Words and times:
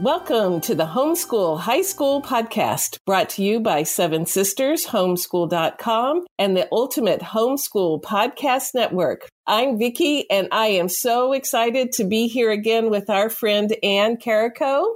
Welcome 0.00 0.62
to 0.62 0.74
the 0.74 0.86
Homeschool 0.86 1.60
High 1.60 1.82
School 1.82 2.22
Podcast, 2.22 2.96
brought 3.04 3.28
to 3.30 3.42
you 3.42 3.60
by 3.60 3.82
Seven 3.82 4.24
Sisters, 4.24 4.86
homeschool.com, 4.86 6.24
and 6.38 6.56
the 6.56 6.66
Ultimate 6.72 7.20
Homeschool 7.20 8.00
Podcast 8.00 8.68
Network. 8.74 9.28
I'm 9.46 9.78
Vicki, 9.78 10.24
and 10.30 10.48
I 10.52 10.68
am 10.68 10.88
so 10.88 11.34
excited 11.34 11.92
to 11.92 12.04
be 12.04 12.28
here 12.28 12.50
again 12.50 12.88
with 12.88 13.10
our 13.10 13.28
friend 13.28 13.76
Ann 13.82 14.16
Karako. 14.16 14.86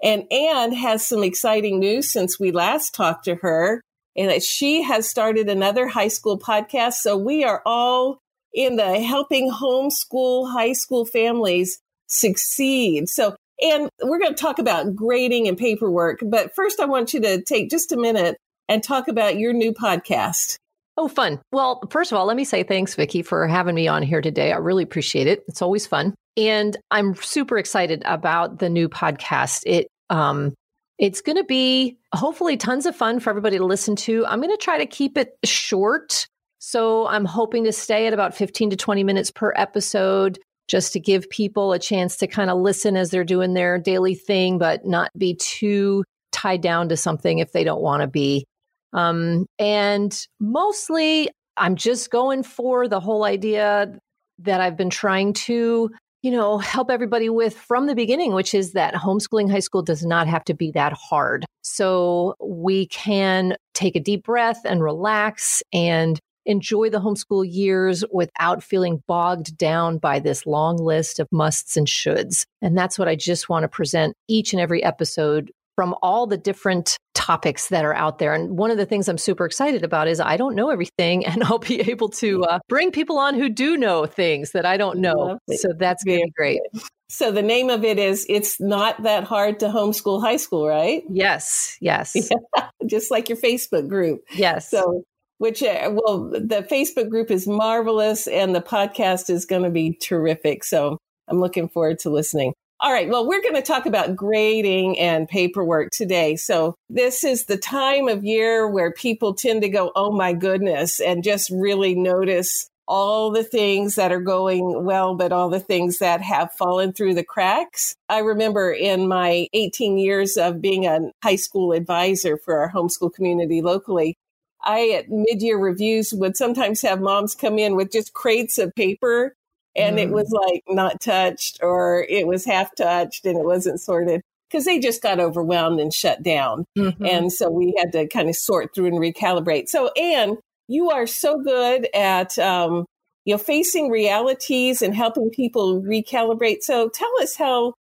And 0.00 0.32
Ann 0.32 0.72
has 0.72 1.04
some 1.04 1.24
exciting 1.24 1.80
news 1.80 2.12
since 2.12 2.38
we 2.38 2.52
last 2.52 2.94
talked 2.94 3.24
to 3.24 3.34
her, 3.34 3.80
and 4.16 4.30
that 4.30 4.44
she 4.44 4.82
has 4.82 5.10
started 5.10 5.48
another 5.48 5.88
high 5.88 6.06
school 6.06 6.38
podcast. 6.38 6.94
So 7.00 7.16
we 7.16 7.42
are 7.42 7.60
all 7.66 8.18
in 8.52 8.76
the 8.76 9.00
helping 9.00 9.50
homeschool 9.50 10.52
high 10.52 10.74
school 10.74 11.06
families 11.06 11.80
succeed. 12.06 13.08
So 13.08 13.34
and 13.60 13.88
we're 14.02 14.18
going 14.18 14.34
to 14.34 14.40
talk 14.40 14.58
about 14.58 14.94
grading 14.94 15.48
and 15.48 15.56
paperwork. 15.56 16.20
But 16.22 16.54
first, 16.54 16.80
I 16.80 16.86
want 16.86 17.14
you 17.14 17.20
to 17.20 17.42
take 17.42 17.70
just 17.70 17.92
a 17.92 17.96
minute 17.96 18.36
and 18.68 18.82
talk 18.82 19.08
about 19.08 19.38
your 19.38 19.52
new 19.52 19.72
podcast. 19.72 20.58
Oh, 20.96 21.08
fun. 21.08 21.40
Well, 21.50 21.82
first 21.90 22.12
of 22.12 22.18
all, 22.18 22.26
let 22.26 22.36
me 22.36 22.44
say 22.44 22.62
thanks, 22.62 22.94
Vicki, 22.94 23.22
for 23.22 23.46
having 23.48 23.74
me 23.74 23.88
on 23.88 24.02
here 24.02 24.20
today. 24.20 24.52
I 24.52 24.58
really 24.58 24.84
appreciate 24.84 25.26
it. 25.26 25.42
It's 25.48 25.62
always 25.62 25.86
fun. 25.86 26.14
And 26.36 26.76
I'm 26.90 27.14
super 27.16 27.58
excited 27.58 28.02
about 28.04 28.58
the 28.58 28.68
new 28.68 28.88
podcast. 28.88 29.62
It 29.66 29.88
um 30.10 30.54
it's 30.98 31.20
going 31.20 31.36
to 31.36 31.44
be 31.44 31.98
hopefully 32.14 32.56
tons 32.56 32.86
of 32.86 32.94
fun 32.94 33.18
for 33.18 33.30
everybody 33.30 33.58
to 33.58 33.64
listen 33.64 33.96
to. 33.96 34.24
I'm 34.26 34.40
going 34.40 34.56
to 34.56 34.62
try 34.62 34.78
to 34.78 34.86
keep 34.86 35.18
it 35.18 35.36
short. 35.44 36.28
So 36.60 37.08
I'm 37.08 37.24
hoping 37.24 37.64
to 37.64 37.72
stay 37.72 38.06
at 38.06 38.12
about 38.12 38.34
15 38.34 38.70
to 38.70 38.76
20 38.76 39.02
minutes 39.02 39.32
per 39.32 39.52
episode 39.56 40.38
just 40.68 40.92
to 40.94 41.00
give 41.00 41.28
people 41.30 41.72
a 41.72 41.78
chance 41.78 42.16
to 42.18 42.26
kind 42.26 42.50
of 42.50 42.58
listen 42.58 42.96
as 42.96 43.10
they're 43.10 43.24
doing 43.24 43.54
their 43.54 43.78
daily 43.78 44.14
thing, 44.14 44.58
but 44.58 44.86
not 44.86 45.10
be 45.16 45.34
too 45.34 46.04
tied 46.32 46.60
down 46.60 46.88
to 46.88 46.96
something 46.96 47.38
if 47.38 47.52
they 47.52 47.64
don't 47.64 47.82
want 47.82 48.00
to 48.02 48.06
be. 48.06 48.44
Um, 48.92 49.46
and 49.58 50.16
mostly, 50.40 51.30
I'm 51.56 51.76
just 51.76 52.10
going 52.10 52.42
for 52.42 52.88
the 52.88 53.00
whole 53.00 53.24
idea 53.24 53.98
that 54.38 54.60
I've 54.60 54.76
been 54.76 54.90
trying 54.90 55.32
to, 55.34 55.90
you 56.22 56.30
know, 56.30 56.58
help 56.58 56.90
everybody 56.90 57.28
with 57.28 57.56
from 57.56 57.86
the 57.86 57.94
beginning, 57.94 58.32
which 58.32 58.54
is 58.54 58.72
that 58.72 58.94
homeschooling 58.94 59.50
high 59.50 59.60
school 59.60 59.82
does 59.82 60.04
not 60.04 60.26
have 60.26 60.44
to 60.44 60.54
be 60.54 60.70
that 60.72 60.92
hard. 60.92 61.44
So 61.62 62.34
we 62.40 62.86
can 62.86 63.56
take 63.74 63.96
a 63.96 64.00
deep 64.00 64.24
breath 64.24 64.60
and 64.64 64.82
relax 64.82 65.62
and 65.72 66.18
enjoy 66.46 66.90
the 66.90 67.00
homeschool 67.00 67.44
years 67.48 68.04
without 68.12 68.62
feeling 68.62 69.02
bogged 69.06 69.56
down 69.56 69.98
by 69.98 70.18
this 70.18 70.46
long 70.46 70.76
list 70.76 71.20
of 71.20 71.28
musts 71.32 71.76
and 71.76 71.86
shoulds. 71.86 72.46
And 72.62 72.76
that's 72.76 72.98
what 72.98 73.08
I 73.08 73.16
just 73.16 73.48
want 73.48 73.64
to 73.64 73.68
present 73.68 74.14
each 74.28 74.52
and 74.52 74.60
every 74.60 74.82
episode 74.82 75.50
from 75.76 75.94
all 76.02 76.26
the 76.26 76.36
different 76.36 76.96
topics 77.14 77.68
that 77.68 77.84
are 77.84 77.94
out 77.94 78.18
there. 78.18 78.34
And 78.34 78.56
one 78.56 78.70
of 78.70 78.76
the 78.76 78.86
things 78.86 79.08
I'm 79.08 79.18
super 79.18 79.44
excited 79.44 79.82
about 79.82 80.08
is 80.08 80.20
I 80.20 80.36
don't 80.36 80.54
know 80.54 80.70
everything, 80.70 81.26
and 81.26 81.42
I'll 81.44 81.58
be 81.58 81.80
able 81.80 82.08
to 82.10 82.44
uh, 82.44 82.58
bring 82.68 82.90
people 82.90 83.18
on 83.18 83.34
who 83.34 83.48
do 83.48 83.76
know 83.76 84.06
things 84.06 84.52
that 84.52 84.66
I 84.66 84.76
don't 84.76 84.98
know. 84.98 85.38
So 85.50 85.68
that's 85.76 86.04
going 86.04 86.20
to 86.20 86.26
be 86.26 86.32
great. 86.36 86.60
So 87.08 87.30
the 87.30 87.42
name 87.42 87.70
of 87.70 87.84
it 87.84 87.98
is 87.98 88.26
It's 88.28 88.60
Not 88.60 89.02
That 89.04 89.24
Hard 89.24 89.60
to 89.60 89.66
Homeschool 89.66 90.20
High 90.20 90.36
School, 90.36 90.66
right? 90.66 91.02
Yes, 91.08 91.76
yes. 91.80 92.16
Yeah, 92.16 92.68
just 92.86 93.10
like 93.10 93.28
your 93.28 93.38
Facebook 93.38 93.88
group. 93.88 94.22
Yes. 94.34 94.70
So 94.70 95.04
which 95.44 95.62
uh, 95.62 95.90
well 95.92 96.30
the 96.30 96.66
facebook 96.70 97.10
group 97.10 97.30
is 97.30 97.46
marvelous 97.46 98.26
and 98.26 98.54
the 98.54 98.62
podcast 98.62 99.28
is 99.28 99.44
going 99.44 99.62
to 99.62 99.68
be 99.68 99.92
terrific. 99.92 100.64
So 100.64 100.96
i'm 101.28 101.38
looking 101.38 101.68
forward 101.68 101.98
to 101.98 102.08
listening. 102.08 102.54
All 102.80 102.90
right 102.90 103.10
well 103.10 103.28
we're 103.28 103.42
going 103.42 103.54
to 103.54 103.60
talk 103.60 103.84
about 103.84 104.16
grading 104.16 104.98
and 104.98 105.28
paperwork 105.28 105.90
today. 105.92 106.36
So 106.36 106.76
this 106.88 107.24
is 107.24 107.44
the 107.44 107.58
time 107.58 108.08
of 108.08 108.24
year 108.24 108.66
where 108.66 108.90
people 108.90 109.34
tend 109.34 109.60
to 109.60 109.68
go 109.68 109.92
oh 109.94 110.12
my 110.12 110.32
goodness 110.32 110.98
and 110.98 111.22
just 111.22 111.50
really 111.50 111.94
notice 111.94 112.70
all 112.88 113.30
the 113.30 113.44
things 113.44 113.96
that 113.96 114.12
are 114.12 114.20
going 114.20 114.84
well, 114.84 115.14
but 115.14 115.32
all 115.32 115.50
the 115.50 115.60
things 115.60 115.98
that 115.98 116.22
have 116.22 116.52
fallen 116.52 116.92
through 116.92 117.14
the 117.14 117.24
cracks. 117.24 117.94
I 118.08 118.18
remember 118.18 118.72
in 118.72 119.08
my 119.08 119.48
18 119.52 119.98
years 119.98 120.36
of 120.36 120.60
being 120.60 120.86
a 120.86 121.10
high 121.22 121.36
school 121.36 121.72
advisor 121.72 122.36
for 122.36 122.58
our 122.58 122.70
homeschool 122.70 123.12
community 123.14 123.62
locally, 123.62 124.16
I 124.64 124.90
at 124.90 125.10
mid-year 125.10 125.58
reviews 125.58 126.12
would 126.12 126.36
sometimes 126.36 126.82
have 126.82 127.00
moms 127.00 127.34
come 127.34 127.58
in 127.58 127.76
with 127.76 127.92
just 127.92 128.12
crates 128.12 128.58
of 128.58 128.74
paper 128.74 129.34
and 129.76 129.98
mm. 129.98 130.02
it 130.02 130.10
was 130.10 130.30
like 130.30 130.62
not 130.68 131.00
touched 131.00 131.58
or 131.62 132.06
it 132.08 132.26
was 132.26 132.44
half 132.44 132.74
touched 132.76 133.26
and 133.26 133.38
it 133.38 133.44
wasn't 133.44 133.80
sorted 133.80 134.22
because 134.50 134.64
they 134.64 134.78
just 134.78 135.02
got 135.02 135.18
overwhelmed 135.18 135.80
and 135.80 135.92
shut 135.92 136.22
down. 136.22 136.64
Mm-hmm. 136.78 137.04
And 137.04 137.32
so 137.32 137.50
we 137.50 137.74
had 137.76 137.92
to 137.92 138.06
kind 138.06 138.28
of 138.28 138.36
sort 138.36 138.74
through 138.74 138.86
and 138.86 138.98
recalibrate. 138.98 139.68
So 139.68 139.90
Ann, 139.92 140.38
you 140.68 140.90
are 140.90 141.06
so 141.06 141.42
good 141.42 141.88
at 141.94 142.38
um, 142.38 142.86
you 143.24 143.34
know 143.34 143.38
facing 143.38 143.90
realities 143.90 144.80
and 144.80 144.94
helping 144.94 145.30
people 145.30 145.82
recalibrate. 145.82 146.62
So 146.62 146.88
tell 146.88 147.10
us 147.20 147.36
how 147.36 147.74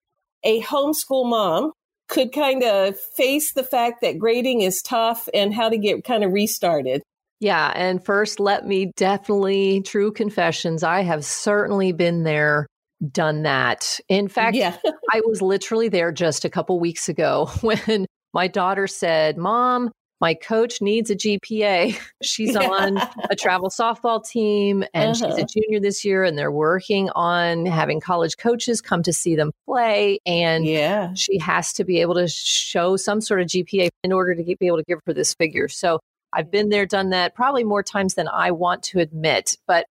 a 0.43 0.61
homeschool 0.61 1.29
mom 1.29 1.73
could 2.11 2.33
kind 2.33 2.61
of 2.63 2.99
face 2.99 3.53
the 3.53 3.63
fact 3.63 4.01
that 4.01 4.19
grading 4.19 4.61
is 4.61 4.81
tough 4.81 5.27
and 5.33 5.53
how 5.53 5.69
to 5.69 5.77
get 5.77 6.03
kind 6.03 6.23
of 6.23 6.31
restarted. 6.31 7.01
Yeah. 7.39 7.71
And 7.73 8.03
first, 8.05 8.39
let 8.39 8.67
me 8.67 8.91
definitely, 8.95 9.81
true 9.81 10.11
confessions, 10.11 10.83
I 10.83 11.01
have 11.01 11.25
certainly 11.25 11.91
been 11.91 12.23
there, 12.23 12.67
done 13.11 13.43
that. 13.43 13.99
In 14.09 14.27
fact, 14.27 14.55
yeah. 14.55 14.77
I 15.11 15.21
was 15.25 15.41
literally 15.41 15.89
there 15.89 16.11
just 16.11 16.45
a 16.45 16.49
couple 16.49 16.79
weeks 16.79 17.09
ago 17.09 17.49
when 17.61 18.05
my 18.33 18.47
daughter 18.47 18.85
said, 18.85 19.37
Mom, 19.37 19.89
my 20.21 20.35
coach 20.35 20.81
needs 20.81 21.09
a 21.09 21.15
GPA. 21.15 21.99
She's 22.21 22.53
yeah. 22.53 22.69
on 22.69 22.97
a 23.29 23.35
travel 23.35 23.69
softball 23.69 24.23
team 24.25 24.83
and 24.93 25.09
uh-huh. 25.09 25.13
she's 25.13 25.23
a 25.23 25.41
uh-huh. 25.41 25.45
junior 25.51 25.79
this 25.79 26.05
year 26.05 26.23
and 26.23 26.37
they're 26.37 26.51
working 26.51 27.09
on 27.15 27.65
having 27.65 27.99
college 27.99 28.37
coaches 28.37 28.79
come 28.81 29.01
to 29.03 29.11
see 29.11 29.35
them 29.35 29.51
play 29.65 30.19
and 30.25 30.65
yeah. 30.65 31.13
she 31.15 31.39
has 31.39 31.73
to 31.73 31.83
be 31.83 31.99
able 32.01 32.13
to 32.13 32.27
show 32.27 32.95
some 32.95 33.19
sort 33.19 33.41
of 33.41 33.47
GPA 33.47 33.89
in 34.03 34.13
order 34.13 34.35
to 34.35 34.43
be 34.43 34.67
able 34.67 34.77
to 34.77 34.83
give 34.87 34.99
her 35.07 35.13
this 35.13 35.33
figure. 35.33 35.67
So 35.67 35.99
I've 36.31 36.51
been 36.51 36.69
there 36.69 36.85
done 36.85 37.09
that 37.09 37.33
probably 37.33 37.63
more 37.63 37.83
times 37.83 38.13
than 38.13 38.27
I 38.27 38.51
want 38.51 38.83
to 38.83 38.99
admit, 38.99 39.57
but 39.67 39.85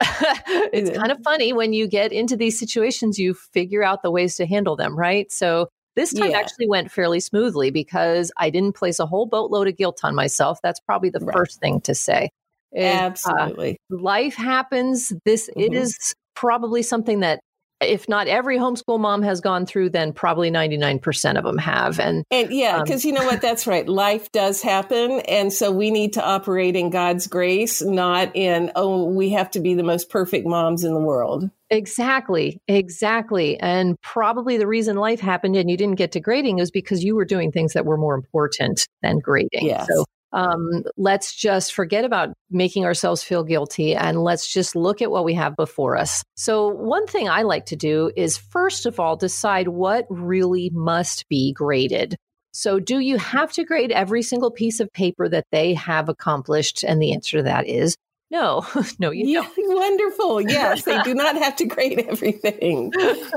it's 0.00 0.96
kind 0.96 1.10
of 1.10 1.18
funny 1.24 1.52
when 1.52 1.72
you 1.72 1.88
get 1.88 2.12
into 2.12 2.36
these 2.36 2.58
situations 2.58 3.18
you 3.18 3.34
figure 3.34 3.82
out 3.82 4.02
the 4.02 4.10
ways 4.10 4.36
to 4.36 4.46
handle 4.46 4.76
them, 4.76 4.96
right? 4.96 5.30
So 5.32 5.68
this 5.96 6.12
time 6.12 6.30
yeah. 6.30 6.38
actually 6.38 6.68
went 6.68 6.90
fairly 6.90 7.20
smoothly 7.20 7.70
because 7.70 8.32
I 8.36 8.50
didn't 8.50 8.74
place 8.74 8.98
a 8.98 9.06
whole 9.06 9.26
boatload 9.26 9.68
of 9.68 9.76
guilt 9.76 10.00
on 10.02 10.14
myself. 10.14 10.58
That's 10.62 10.80
probably 10.80 11.10
the 11.10 11.20
right. 11.20 11.34
first 11.34 11.60
thing 11.60 11.80
to 11.82 11.94
say. 11.94 12.30
Absolutely. 12.76 13.78
Uh, 13.92 13.96
life 13.96 14.34
happens. 14.34 15.12
This 15.24 15.48
mm-hmm. 15.48 15.60
it 15.60 15.74
is 15.74 16.14
probably 16.34 16.82
something 16.82 17.20
that 17.20 17.40
if 17.80 18.08
not 18.08 18.28
every 18.28 18.58
homeschool 18.58 19.00
mom 19.00 19.22
has 19.22 19.40
gone 19.40 19.66
through, 19.66 19.90
then 19.90 20.12
probably 20.12 20.50
99% 20.50 21.36
of 21.36 21.44
them 21.44 21.58
have. 21.58 21.98
And, 21.98 22.24
and 22.30 22.52
yeah, 22.52 22.82
because 22.82 23.04
um, 23.04 23.08
you 23.08 23.14
know 23.14 23.24
what? 23.24 23.40
That's 23.40 23.66
right. 23.66 23.88
Life 23.88 24.30
does 24.32 24.62
happen. 24.62 25.20
And 25.20 25.52
so 25.52 25.70
we 25.70 25.90
need 25.90 26.14
to 26.14 26.24
operate 26.24 26.76
in 26.76 26.90
God's 26.90 27.26
grace, 27.26 27.82
not 27.82 28.34
in, 28.34 28.72
oh, 28.76 29.04
we 29.04 29.30
have 29.30 29.50
to 29.52 29.60
be 29.60 29.74
the 29.74 29.82
most 29.82 30.10
perfect 30.10 30.46
moms 30.46 30.84
in 30.84 30.94
the 30.94 31.00
world. 31.00 31.50
Exactly. 31.70 32.60
Exactly. 32.68 33.58
And 33.58 34.00
probably 34.00 34.56
the 34.56 34.66
reason 34.66 34.96
life 34.96 35.20
happened 35.20 35.56
and 35.56 35.70
you 35.70 35.76
didn't 35.76 35.96
get 35.96 36.12
to 36.12 36.20
grading 36.20 36.58
is 36.58 36.70
because 36.70 37.02
you 37.02 37.16
were 37.16 37.24
doing 37.24 37.50
things 37.50 37.72
that 37.72 37.84
were 37.84 37.96
more 37.96 38.14
important 38.14 38.86
than 39.02 39.18
grading. 39.18 39.66
Yes. 39.66 39.88
So 39.88 40.04
um, 40.34 40.82
let's 40.96 41.32
just 41.34 41.72
forget 41.72 42.04
about 42.04 42.34
making 42.50 42.84
ourselves 42.84 43.22
feel 43.22 43.44
guilty 43.44 43.94
and 43.94 44.24
let's 44.24 44.52
just 44.52 44.74
look 44.74 45.00
at 45.00 45.10
what 45.10 45.24
we 45.24 45.32
have 45.34 45.54
before 45.54 45.96
us. 45.96 46.24
So, 46.34 46.68
one 46.68 47.06
thing 47.06 47.28
I 47.28 47.42
like 47.42 47.66
to 47.66 47.76
do 47.76 48.10
is 48.16 48.36
first 48.36 48.84
of 48.84 48.98
all, 48.98 49.16
decide 49.16 49.68
what 49.68 50.06
really 50.10 50.70
must 50.74 51.28
be 51.28 51.52
graded. 51.52 52.16
So, 52.52 52.80
do 52.80 52.98
you 52.98 53.16
have 53.16 53.52
to 53.52 53.64
grade 53.64 53.92
every 53.92 54.22
single 54.22 54.50
piece 54.50 54.80
of 54.80 54.92
paper 54.92 55.28
that 55.28 55.46
they 55.52 55.72
have 55.74 56.08
accomplished? 56.08 56.82
And 56.82 57.00
the 57.00 57.12
answer 57.12 57.38
to 57.38 57.42
that 57.44 57.68
is 57.68 57.96
no, 58.34 58.66
no, 58.98 59.10
you 59.12 59.26
yeah, 59.26 59.42
don't. 59.42 59.54
Wonderful. 59.76 60.40
Yes, 60.40 60.82
they 60.82 61.00
do 61.02 61.14
not 61.14 61.36
have 61.36 61.54
to 61.56 61.66
grade 61.66 62.00
everything. 62.00 62.92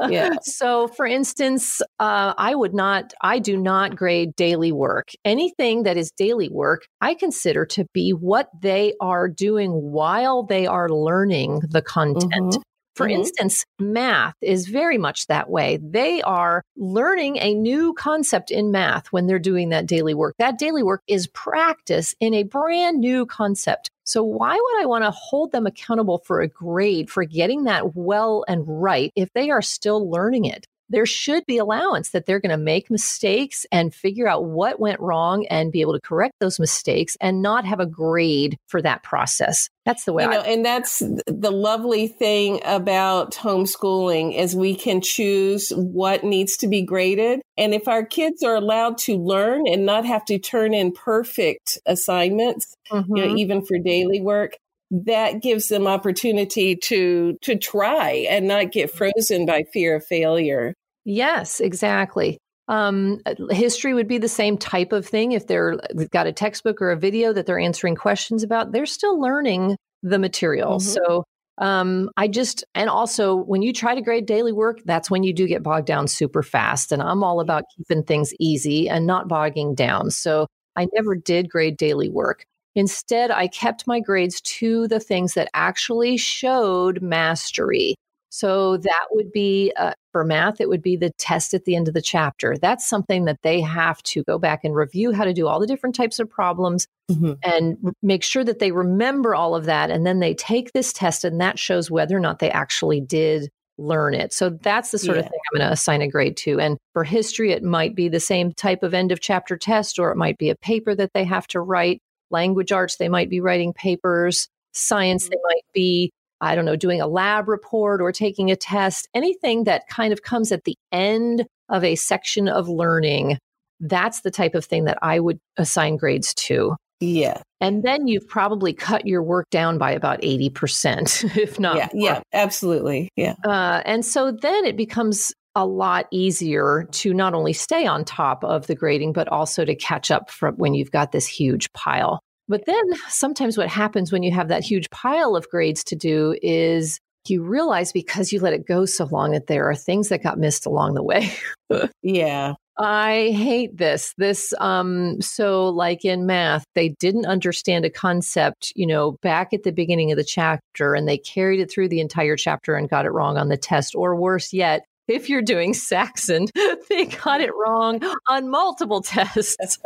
Yeah. 0.09 0.29
So, 0.57 0.87
for 0.87 1.05
instance, 1.05 1.81
uh, 1.99 2.33
I 2.37 2.55
would 2.55 2.73
not, 2.73 3.13
I 3.21 3.39
do 3.39 3.57
not 3.57 3.95
grade 3.95 4.35
daily 4.35 4.71
work. 4.71 5.09
Anything 5.23 5.83
that 5.83 5.97
is 5.97 6.11
daily 6.11 6.49
work, 6.49 6.87
I 7.01 7.13
consider 7.13 7.65
to 7.67 7.85
be 7.93 8.11
what 8.11 8.49
they 8.59 8.93
are 8.99 9.27
doing 9.27 9.71
while 9.71 10.43
they 10.43 10.65
are 10.65 10.89
learning 10.89 11.61
the 11.69 11.81
content. 11.81 12.31
Mm-hmm. 12.31 12.61
For 12.97 13.05
mm-hmm. 13.05 13.19
instance, 13.19 13.65
math 13.79 14.33
is 14.41 14.67
very 14.67 14.97
much 14.97 15.27
that 15.27 15.49
way. 15.49 15.77
They 15.81 16.21
are 16.23 16.63
learning 16.75 17.37
a 17.37 17.53
new 17.53 17.93
concept 17.93 18.49
in 18.49 18.71
math 18.71 19.07
when 19.13 19.27
they're 19.27 19.37
doing 19.37 19.69
that 19.69 19.85
daily 19.85 20.15
work. 20.15 20.35
That 20.39 20.57
daily 20.57 20.81
work 20.81 21.03
is 21.07 21.27
practice 21.27 22.15
in 22.19 22.33
a 22.33 22.43
brand 22.43 22.99
new 22.99 23.27
concept. 23.27 23.91
So, 24.03 24.23
why 24.23 24.55
would 24.55 24.81
I 24.81 24.85
want 24.87 25.03
to 25.03 25.11
hold 25.11 25.51
them 25.51 25.67
accountable 25.67 26.23
for 26.25 26.41
a 26.41 26.47
grade 26.47 27.11
for 27.11 27.23
getting 27.23 27.65
that 27.65 27.95
well 27.95 28.43
and 28.47 28.63
right 28.65 29.11
if 29.15 29.31
they 29.33 29.51
are 29.51 29.61
still 29.61 30.09
learning 30.09 30.45
it? 30.45 30.65
There 30.89 31.05
should 31.05 31.45
be 31.45 31.57
allowance 31.57 32.09
that 32.11 32.25
they're 32.25 32.39
going 32.39 32.51
to 32.51 32.57
make 32.57 32.89
mistakes 32.89 33.65
and 33.71 33.93
figure 33.93 34.27
out 34.27 34.45
what 34.45 34.79
went 34.79 34.99
wrong 34.99 35.45
and 35.47 35.71
be 35.71 35.81
able 35.81 35.93
to 35.93 36.01
correct 36.01 36.35
those 36.39 36.59
mistakes 36.59 37.17
and 37.21 37.41
not 37.41 37.65
have 37.65 37.79
a 37.79 37.85
grade 37.85 38.57
for 38.67 38.81
that 38.81 39.03
process. 39.03 39.69
That's 39.85 40.03
the 40.03 40.13
way 40.13 40.23
you 40.23 40.29
I 40.29 40.33
know, 40.33 40.41
and 40.41 40.65
that's 40.65 40.99
the 40.99 41.51
lovely 41.51 42.07
thing 42.07 42.59
about 42.65 43.35
homeschooling 43.35 44.35
is 44.37 44.55
we 44.55 44.75
can 44.75 45.01
choose 45.01 45.69
what 45.69 46.23
needs 46.23 46.57
to 46.57 46.67
be 46.67 46.81
graded. 46.81 47.41
And 47.57 47.73
if 47.73 47.87
our 47.87 48.05
kids 48.05 48.43
are 48.43 48.55
allowed 48.55 48.97
to 48.99 49.17
learn 49.17 49.67
and 49.67 49.85
not 49.85 50.05
have 50.05 50.25
to 50.25 50.39
turn 50.39 50.73
in 50.73 50.91
perfect 50.91 51.79
assignments, 51.85 52.75
mm-hmm. 52.91 53.15
you 53.15 53.21
know, 53.21 53.29
mm-hmm. 53.29 53.37
even 53.37 53.65
for 53.65 53.77
daily 53.79 54.19
work, 54.19 54.57
that 54.91 55.41
gives 55.41 55.67
them 55.67 55.87
opportunity 55.87 56.75
to 56.75 57.37
to 57.41 57.57
try 57.57 58.25
and 58.29 58.47
not 58.47 58.71
get 58.71 58.91
frozen 58.91 59.45
by 59.45 59.63
fear 59.73 59.95
of 59.95 60.05
failure. 60.05 60.73
Yes, 61.05 61.59
exactly. 61.59 62.37
Um, 62.69 63.21
history 63.49 63.93
would 63.93 64.07
be 64.07 64.17
the 64.17 64.27
same 64.27 64.57
type 64.57 64.91
of 64.91 65.05
thing. 65.05 65.31
If 65.31 65.47
they're 65.47 65.77
they've 65.93 66.09
got 66.09 66.27
a 66.27 66.33
textbook 66.33 66.81
or 66.81 66.91
a 66.91 66.97
video 66.97 67.33
that 67.33 67.45
they're 67.45 67.59
answering 67.59 67.95
questions 67.95 68.43
about, 68.43 68.71
they're 68.71 68.85
still 68.85 69.19
learning 69.19 69.77
the 70.03 70.19
material. 70.19 70.79
Mm-hmm. 70.79 70.89
So 70.89 71.23
um, 71.59 72.09
I 72.17 72.27
just, 72.27 72.63
and 72.75 72.89
also 72.89 73.35
when 73.35 73.61
you 73.61 73.73
try 73.73 73.95
to 73.95 74.01
grade 74.01 74.25
daily 74.25 74.51
work, 74.51 74.81
that's 74.85 75.09
when 75.09 75.23
you 75.23 75.33
do 75.33 75.47
get 75.47 75.63
bogged 75.63 75.87
down 75.87 76.07
super 76.07 76.43
fast. 76.43 76.91
And 76.91 77.01
I'm 77.01 77.23
all 77.23 77.39
about 77.39 77.63
keeping 77.75 78.03
things 78.03 78.33
easy 78.39 78.87
and 78.89 79.07
not 79.07 79.27
bogging 79.27 79.73
down. 79.73 80.11
So 80.11 80.47
I 80.75 80.87
never 80.93 81.15
did 81.15 81.49
grade 81.49 81.77
daily 81.77 82.09
work. 82.09 82.45
Instead, 82.77 83.31
I 83.31 83.47
kept 83.47 83.87
my 83.87 83.99
grades 83.99 84.39
to 84.41 84.87
the 84.87 84.99
things 84.99 85.33
that 85.33 85.49
actually 85.55 86.15
showed 86.15 87.01
mastery. 87.01 87.95
So 88.29 88.77
that 88.77 89.07
would 89.09 89.31
be 89.31 89.73
uh, 89.77 89.93
for 90.11 90.23
math, 90.23 90.61
it 90.61 90.69
would 90.69 90.83
be 90.83 90.95
the 90.95 91.09
test 91.17 91.55
at 91.55 91.65
the 91.65 91.75
end 91.75 91.87
of 91.87 91.95
the 91.95 92.03
chapter. 92.03 92.55
That's 92.55 92.87
something 92.87 93.25
that 93.25 93.39
they 93.41 93.61
have 93.61 94.03
to 94.03 94.21
go 94.25 94.37
back 94.37 94.63
and 94.63 94.75
review 94.75 95.11
how 95.11 95.23
to 95.23 95.33
do 95.33 95.47
all 95.47 95.59
the 95.59 95.65
different 95.65 95.95
types 95.95 96.19
of 96.19 96.29
problems 96.29 96.85
mm-hmm. 97.09 97.33
and 97.41 97.77
r- 97.83 97.93
make 98.03 98.21
sure 98.21 98.43
that 98.43 98.59
they 98.59 98.71
remember 98.71 99.33
all 99.33 99.55
of 99.55 99.65
that. 99.65 99.89
And 99.89 100.05
then 100.05 100.19
they 100.19 100.35
take 100.35 100.73
this 100.73 100.93
test, 100.93 101.25
and 101.25 101.41
that 101.41 101.57
shows 101.57 101.89
whether 101.89 102.15
or 102.15 102.19
not 102.19 102.37
they 102.37 102.51
actually 102.51 103.01
did 103.01 103.49
learn 103.79 104.13
it. 104.13 104.33
So 104.33 104.51
that's 104.51 104.91
the 104.91 104.99
sort 104.99 105.17
yeah. 105.17 105.23
of 105.23 105.29
thing 105.31 105.39
I'm 105.51 105.59
going 105.59 105.67
to 105.67 105.73
assign 105.73 106.03
a 106.03 106.07
grade 106.07 106.37
to. 106.37 106.59
And 106.59 106.77
for 106.93 107.03
history, 107.03 107.53
it 107.53 107.63
might 107.63 107.95
be 107.95 108.07
the 108.07 108.19
same 108.19 108.53
type 108.53 108.83
of 108.83 108.93
end 108.93 109.11
of 109.11 109.19
chapter 109.19 109.57
test, 109.57 109.97
or 109.97 110.11
it 110.11 110.17
might 110.17 110.37
be 110.37 110.51
a 110.51 110.55
paper 110.55 110.93
that 110.93 111.13
they 111.15 111.23
have 111.23 111.47
to 111.47 111.59
write 111.59 112.01
language 112.31 112.71
arts, 112.71 112.97
they 112.97 113.09
might 113.09 113.29
be 113.29 113.39
writing 113.39 113.73
papers, 113.73 114.47
science, 114.73 115.25
mm-hmm. 115.25 115.31
they 115.31 115.39
might 115.43 115.65
be, 115.73 116.11
I 116.41 116.55
don't 116.55 116.65
know, 116.65 116.75
doing 116.75 117.01
a 117.01 117.07
lab 117.07 117.47
report 117.47 118.01
or 118.01 118.11
taking 118.11 118.51
a 118.51 118.55
test, 118.55 119.07
anything 119.13 119.65
that 119.65 119.87
kind 119.87 120.13
of 120.13 120.21
comes 120.21 120.51
at 120.51 120.63
the 120.63 120.75
end 120.91 121.45
of 121.69 121.83
a 121.83 121.95
section 121.95 122.47
of 122.47 122.69
learning. 122.69 123.37
That's 123.79 124.21
the 124.21 124.31
type 124.31 124.55
of 124.55 124.65
thing 124.65 124.85
that 124.85 124.97
I 125.01 125.19
would 125.19 125.39
assign 125.57 125.97
grades 125.97 126.33
to. 126.35 126.75
Yeah. 126.99 127.41
And 127.61 127.83
then 127.83 128.07
you've 128.07 128.27
probably 128.27 128.73
cut 128.73 129.05
your 129.05 129.21
work 129.21 129.49
down 129.49 129.77
by 129.77 129.91
about 129.91 130.21
80%, 130.21 131.37
if 131.37 131.59
not. 131.59 131.77
Yeah, 131.77 131.89
yeah, 131.93 132.21
absolutely. 132.33 133.09
Yeah. 133.15 133.35
Uh, 133.43 133.81
and 133.85 134.05
so 134.05 134.31
then 134.31 134.65
it 134.65 134.77
becomes 134.77 135.33
a 135.57 135.65
lot 135.65 136.05
easier 136.11 136.87
to 136.91 137.15
not 137.15 137.33
only 137.33 137.51
stay 137.51 137.87
on 137.87 138.05
top 138.05 138.43
of 138.43 138.67
the 138.67 138.75
grading, 138.75 139.11
but 139.11 139.27
also 139.27 139.65
to 139.65 139.75
catch 139.75 140.11
up 140.11 140.29
from 140.29 140.53
when 140.55 140.75
you've 140.75 140.91
got 140.91 141.11
this 141.11 141.25
huge 141.25 141.73
pile. 141.73 142.21
But 142.47 142.65
then 142.67 142.93
sometimes 143.09 143.57
what 143.57 143.67
happens 143.67 144.11
when 144.11 144.21
you 144.21 144.31
have 144.31 144.49
that 144.49 144.63
huge 144.63 144.87
pile 144.91 145.35
of 145.35 145.49
grades 145.49 145.83
to 145.85 145.95
do 145.95 146.37
is 146.43 146.99
you 147.27 147.43
realize 147.43 147.91
because 147.91 148.31
you 148.31 148.39
let 148.39 148.53
it 148.53 148.67
go 148.67 148.85
so 148.85 149.05
long 149.05 149.31
that 149.31 149.47
there 149.47 149.67
are 149.69 149.75
things 149.75 150.09
that 150.09 150.23
got 150.23 150.37
missed 150.37 150.67
along 150.67 150.93
the 150.93 151.03
way. 151.03 151.33
yeah. 152.03 152.53
I 152.79 153.31
hate 153.31 153.75
this. 153.75 154.13
This 154.19 154.53
um 154.59 155.19
so 155.19 155.69
like 155.69 156.05
in 156.05 156.27
math, 156.27 156.63
they 156.75 156.89
didn't 156.89 157.25
understand 157.25 157.83
a 157.83 157.89
concept, 157.89 158.71
you 158.75 158.85
know, 158.85 159.13
back 159.23 159.51
at 159.53 159.63
the 159.63 159.71
beginning 159.71 160.11
of 160.11 160.17
the 160.17 160.23
chapter 160.23 160.93
and 160.93 161.07
they 161.07 161.17
carried 161.17 161.59
it 161.59 161.71
through 161.71 161.89
the 161.89 161.99
entire 161.99 162.37
chapter 162.37 162.75
and 162.75 162.89
got 162.89 163.05
it 163.05 163.11
wrong 163.11 163.37
on 163.37 163.49
the 163.49 163.57
test 163.57 163.95
or 163.95 164.15
worse 164.15 164.53
yet, 164.53 164.85
if 165.07 165.29
you're 165.29 165.41
doing 165.41 165.73
Saxon, 165.73 166.47
they 166.89 167.05
got 167.05 167.41
it 167.41 167.51
wrong 167.55 168.01
on 168.27 168.49
multiple 168.49 169.01
tests 169.01 169.57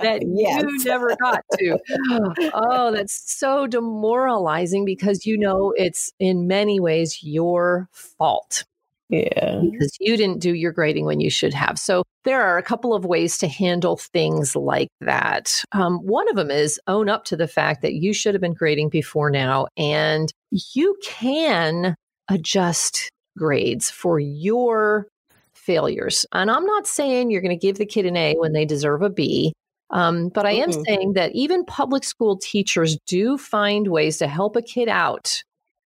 that 0.00 0.22
yes. 0.26 0.62
you 0.62 0.84
never 0.84 1.16
got 1.16 1.42
to. 1.58 1.78
Oh, 2.54 2.92
that's 2.92 3.38
so 3.38 3.66
demoralizing 3.66 4.84
because 4.84 5.26
you 5.26 5.38
know 5.38 5.72
it's 5.76 6.12
in 6.18 6.46
many 6.46 6.80
ways 6.80 7.22
your 7.22 7.88
fault. 7.92 8.64
Yeah. 9.08 9.60
Because 9.62 9.96
you 10.00 10.16
didn't 10.16 10.40
do 10.40 10.54
your 10.54 10.72
grading 10.72 11.04
when 11.04 11.20
you 11.20 11.30
should 11.30 11.52
have. 11.52 11.78
So 11.78 12.02
there 12.24 12.42
are 12.42 12.56
a 12.56 12.62
couple 12.62 12.94
of 12.94 13.04
ways 13.04 13.36
to 13.38 13.48
handle 13.48 13.96
things 13.96 14.56
like 14.56 14.88
that. 15.00 15.62
Um, 15.72 15.98
one 15.98 16.28
of 16.30 16.36
them 16.36 16.50
is 16.50 16.80
own 16.86 17.08
up 17.08 17.24
to 17.26 17.36
the 17.36 17.48
fact 17.48 17.82
that 17.82 17.94
you 17.94 18.14
should 18.14 18.34
have 18.34 18.40
been 18.40 18.54
grading 18.54 18.88
before 18.88 19.30
now, 19.30 19.66
and 19.76 20.32
you 20.50 20.96
can 21.04 21.94
adjust 22.30 23.10
grades 23.36 23.90
for 23.90 24.18
your 24.18 25.08
failures. 25.54 26.26
And 26.32 26.50
I'm 26.50 26.64
not 26.64 26.86
saying 26.86 27.30
you're 27.30 27.40
going 27.40 27.58
to 27.58 27.66
give 27.66 27.78
the 27.78 27.86
kid 27.86 28.06
an 28.06 28.16
A 28.16 28.34
when 28.34 28.52
they 28.52 28.64
deserve 28.64 29.02
a 29.02 29.10
B. 29.10 29.52
Um, 29.90 30.30
but 30.30 30.46
I 30.46 30.52
am 30.52 30.70
mm-hmm. 30.70 30.82
saying 30.86 31.12
that 31.14 31.34
even 31.34 31.64
public 31.64 32.02
school 32.02 32.38
teachers 32.38 32.96
do 33.06 33.36
find 33.36 33.88
ways 33.88 34.18
to 34.18 34.26
help 34.26 34.56
a 34.56 34.62
kid 34.62 34.88
out. 34.88 35.42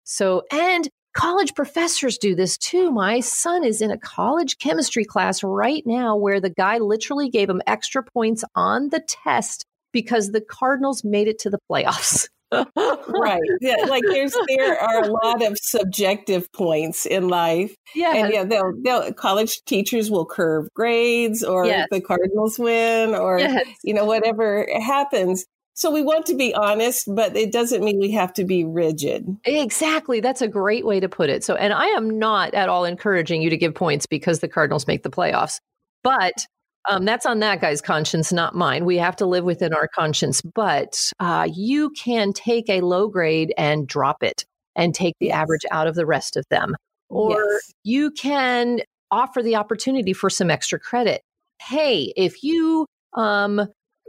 So, 0.05 0.43
and 0.51 0.89
college 1.13 1.55
professors 1.55 2.17
do 2.17 2.35
this 2.35 2.57
too. 2.57 2.91
My 2.91 3.21
son 3.21 3.63
is 3.63 3.83
in 3.83 3.91
a 3.91 3.99
college 3.99 4.59
chemistry 4.59 5.05
class 5.05 5.43
right 5.43 5.83
now 5.87 6.17
where 6.17 6.41
the 6.41 6.51
guy 6.51 6.79
literally 6.79 7.29
gave 7.29 7.51
him 7.51 7.63
extra 7.67 8.03
points 8.03 8.43
on 8.55 8.89
the 8.89 9.01
test 9.01 9.67
because 9.93 10.31
the 10.31 10.41
Cardinals 10.41 11.05
made 11.05 11.29
it 11.29 11.39
to 11.41 11.51
the 11.51 11.59
playoffs. 11.71 12.29
right. 12.53 13.41
Yeah. 13.61 13.85
Like 13.89 14.03
there's 14.07 14.35
there 14.49 14.79
are 14.79 15.05
a 15.05 15.09
lot 15.09 15.43
of 15.45 15.59
subjective 15.59 16.51
points 16.53 17.07
in 17.07 17.29
life. 17.29 17.75
Yeah. 17.95 18.15
And 18.15 18.33
yeah, 18.33 18.45
they'll 18.45 18.73
they'll 18.83 19.13
college 19.13 19.61
teachers 19.67 20.11
will 20.11 20.27
curve 20.27 20.69
grades 20.75 21.43
or 21.43 21.67
yes. 21.67 21.89
the 21.91 22.01
Cardinals 22.01 22.59
win 22.59 23.15
or 23.15 23.39
yes. 23.39 23.67
you 23.85 23.95
know, 23.95 24.05
whatever 24.05 24.67
happens. 24.81 25.45
So 25.75 25.91
we 25.91 26.03
want 26.03 26.27
to 26.27 26.35
be 26.35 26.55
honest, 26.55 27.05
but 27.15 27.37
it 27.37 27.53
doesn't 27.53 27.83
mean 27.83 28.01
we 28.01 28.11
have 28.11 28.35
to 28.35 28.45
be 28.45 28.65
rigid. 28.65 29.27
Exactly. 29.45 30.21
That's 30.21 30.43
a 30.43 30.49
great 30.49 30.85
way 30.85 31.01
to 31.01 31.09
put 31.09 31.31
it. 31.31 31.45
So 31.45 31.55
and 31.55 31.73
I 31.73 31.87
am 31.87 32.19
not 32.19 32.53
at 32.55 32.69
all 32.69 32.85
encouraging 32.85 33.43
you 33.43 33.51
to 33.51 33.57
give 33.57 33.75
points 33.75 34.07
because 34.07 34.41
the 34.41 34.49
Cardinals 34.49 34.87
make 34.87 35.03
the 35.03 35.11
playoffs. 35.11 35.61
But 36.03 36.47
um, 36.89 37.05
that's 37.05 37.27
on 37.27 37.41
that 37.41 37.61
guy's 37.61 37.81
conscience, 37.81 38.33
not 38.33 38.55
mine. 38.55 38.85
We 38.85 38.97
have 38.99 39.17
to 39.17 39.27
live 39.27 39.45
within 39.45 39.75
our 39.75 39.89
conscience. 39.89 40.41
But 40.43 41.13
uh, 41.21 41.49
you 41.53 41.91
can 41.91 42.33
take 42.33 42.69
a 42.69 42.81
low 42.81 43.09
grade 43.09 43.53
and 43.59 43.87
drop 43.87 44.23
it 44.23 44.45
and 44.77 44.95
take 44.95 45.15
the 45.21 45.33
average 45.33 45.65
out 45.71 45.87
of 45.87 45.95
the 45.95 46.07
rest 46.07 46.37
of 46.37 46.45
them. 46.51 46.75
Or 47.09 47.43
yes. 47.43 47.73
you 47.85 48.11
can 48.13 48.81
offer 49.11 49.43
the 49.43 49.57
opportunity 49.57 50.13
for 50.13 50.31
some 50.31 50.51
extra 50.51 50.79
credit. 50.79 51.23
Hey, 51.61 52.13
if 52.17 52.43
you 52.43 52.87
um, 53.15 53.61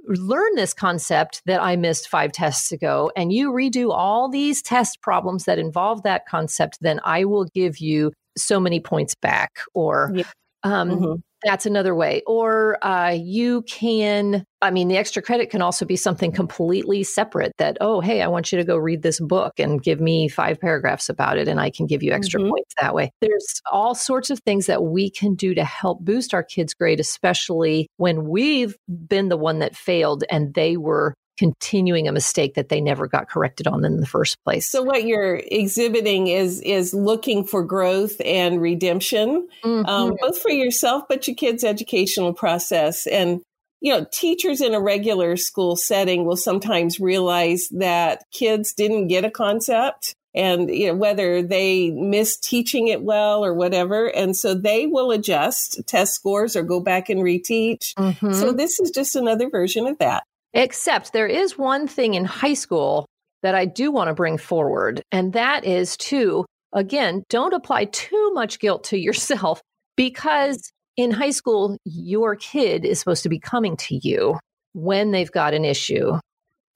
learn 0.08 0.56
this 0.56 0.74
concept 0.74 1.42
that 1.46 1.62
I 1.62 1.76
missed 1.76 2.08
five 2.08 2.32
tests 2.32 2.72
ago 2.72 3.12
and 3.16 3.34
you 3.34 3.52
redo 3.52 3.92
all 3.92 4.30
these 4.30 4.62
test 4.62 5.02
problems 5.02 5.46
that 5.46 5.60
involve 5.60 6.04
that 6.04 6.28
concept, 6.28 6.78
then 6.82 7.02
I 7.04 7.26
will 7.26 7.46
give 7.54 7.80
you 7.80 8.14
so 8.38 8.60
many 8.60 8.80
points 8.80 9.16
back. 9.16 9.60
Or 9.74 10.12
yeah. 10.14 10.24
um, 10.64 10.90
mm-hmm. 10.90 11.14
That's 11.44 11.66
another 11.66 11.96
way. 11.96 12.22
Or 12.28 12.78
uh, 12.86 13.18
you 13.20 13.64
can, 13.64 14.46
I 14.62 14.70
mean, 14.70 14.90
the 14.90 14.98
extra 14.98 15.22
credit 15.24 15.50
can 15.50 15.62
also 15.62 15.86
be 15.86 15.96
something 15.96 16.32
completely 16.32 17.04
separate 17.04 17.54
that, 17.58 17.78
oh, 17.82 18.00
hey, 18.00 18.22
I 18.22 18.28
want 18.28 18.52
you 18.52 18.60
to 18.60 18.64
go 18.64 18.78
read 18.78 19.02
this 19.02 19.20
book 19.20 19.54
and 19.58 19.82
give 19.82 20.00
me 20.00 20.28
five 20.28 20.60
paragraphs 20.60 21.10
about 21.10 21.38
it, 21.38 21.48
and 21.48 21.60
I 21.60 21.72
can 21.72 21.88
give 21.88 22.04
you 22.04 22.12
extra 22.12 22.40
mm-hmm. 22.40 22.52
points 22.52 22.74
that 22.80 22.94
way. 22.94 23.12
There's 23.22 23.62
all 23.72 23.96
sorts 23.96 24.30
of 24.30 24.40
things 24.40 24.68
that 24.68 24.84
we 24.84 25.10
can 25.10 25.34
do 25.34 25.56
to 25.56 25.64
help 25.64 26.02
boost 26.02 26.34
our 26.34 26.44
kids' 26.44 26.76
grade, 26.76 27.00
especially 27.00 27.90
when 27.98 28.28
we've 28.28 28.76
been 29.08 29.30
the 29.30 29.38
one 29.38 29.60
that 29.60 29.76
failed 29.76 30.24
and 30.30 30.54
they 30.54 30.78
were 30.78 31.16
continuing 31.42 32.08
a 32.08 32.12
mistake 32.12 32.54
that 32.54 32.70
they 32.70 32.80
never 32.80 33.08
got 33.08 33.28
corrected 33.28 33.66
on 33.66 33.84
in 33.84 34.00
the 34.00 34.06
first 34.06 34.38
place. 34.44 34.70
So 34.70 34.84
what 34.84 35.06
you're 35.06 35.42
exhibiting 35.52 36.28
is 36.28 36.62
is 36.62 36.94
looking 36.94 37.46
for 37.46 37.64
growth 37.64 38.22
and 38.24 38.62
redemption, 38.62 39.48
um, 39.64 39.72
mm-hmm. 39.72 39.90
um, 39.90 40.18
both 40.22 40.40
for 40.40 40.52
yourself 40.52 41.06
but 41.10 41.28
your 41.28 41.36
kids' 41.36 41.64
educational 41.64 42.32
process. 42.32 43.08
And 43.08 43.42
you 43.80 43.92
know, 43.92 44.06
teachers 44.12 44.62
in 44.62 44.76
a 44.76 44.80
regular 44.80 45.36
school 45.36 45.76
setting 45.76 46.26
will 46.26 46.38
sometimes 46.38 47.00
realize 47.00 47.68
that 47.72 48.22
kids 48.32 48.74
didn't 48.74 49.08
get 49.08 49.26
a 49.26 49.32
concept 49.32 50.14
and 50.36 50.70
you 50.70 50.90
know, 50.90 50.96
whether 50.96 51.42
they 51.42 51.90
miss 51.90 52.38
teaching 52.38 52.88
it 52.88 53.02
well 53.02 53.44
or 53.44 53.56
whatever. 53.56 54.06
And 54.06 54.38
so 54.38 54.54
they 54.54 54.86
will 54.86 55.10
adjust 55.10 55.82
test 55.88 56.14
scores 56.14 56.56
or 56.56 56.62
go 56.62 56.80
back 56.80 57.10
and 57.10 57.22
reteach. 57.22 57.96
Mm-hmm. 57.96 58.34
So 58.34 58.52
this 58.52 58.80
is 58.80 58.92
just 58.92 59.16
another 59.16 59.50
version 59.50 59.88
of 59.88 59.98
that. 59.98 60.24
Except 60.54 61.14
there 61.14 61.28
is 61.28 61.58
one 61.58 61.88
thing 61.88 62.14
in 62.14 62.26
high 62.26 62.54
school 62.54 63.08
that 63.42 63.56
I 63.56 63.66
do 63.66 63.92
want 63.92 64.10
to 64.10 64.14
bring 64.14 64.38
forward, 64.38 65.02
and 65.12 65.34
that 65.34 65.66
is 65.66 65.98
to, 65.98 66.46
again, 66.74 67.24
don't 67.30 67.54
apply 67.54 67.86
too 67.86 68.32
much 68.34 68.60
guilt 68.60 68.84
to 68.86 68.98
yourself. 68.98 69.62
Because 69.98 70.72
in 70.98 71.12
high 71.12 71.32
school, 71.32 71.78
your 71.84 72.36
kid 72.36 72.86
is 72.86 72.98
supposed 72.98 73.24
to 73.24 73.30
be 73.30 73.40
coming 73.40 73.78
to 73.78 74.00
you 74.02 74.40
when 74.74 75.12
they've 75.12 75.32
got 75.32 75.54
an 75.54 75.66
issue. 75.66 76.14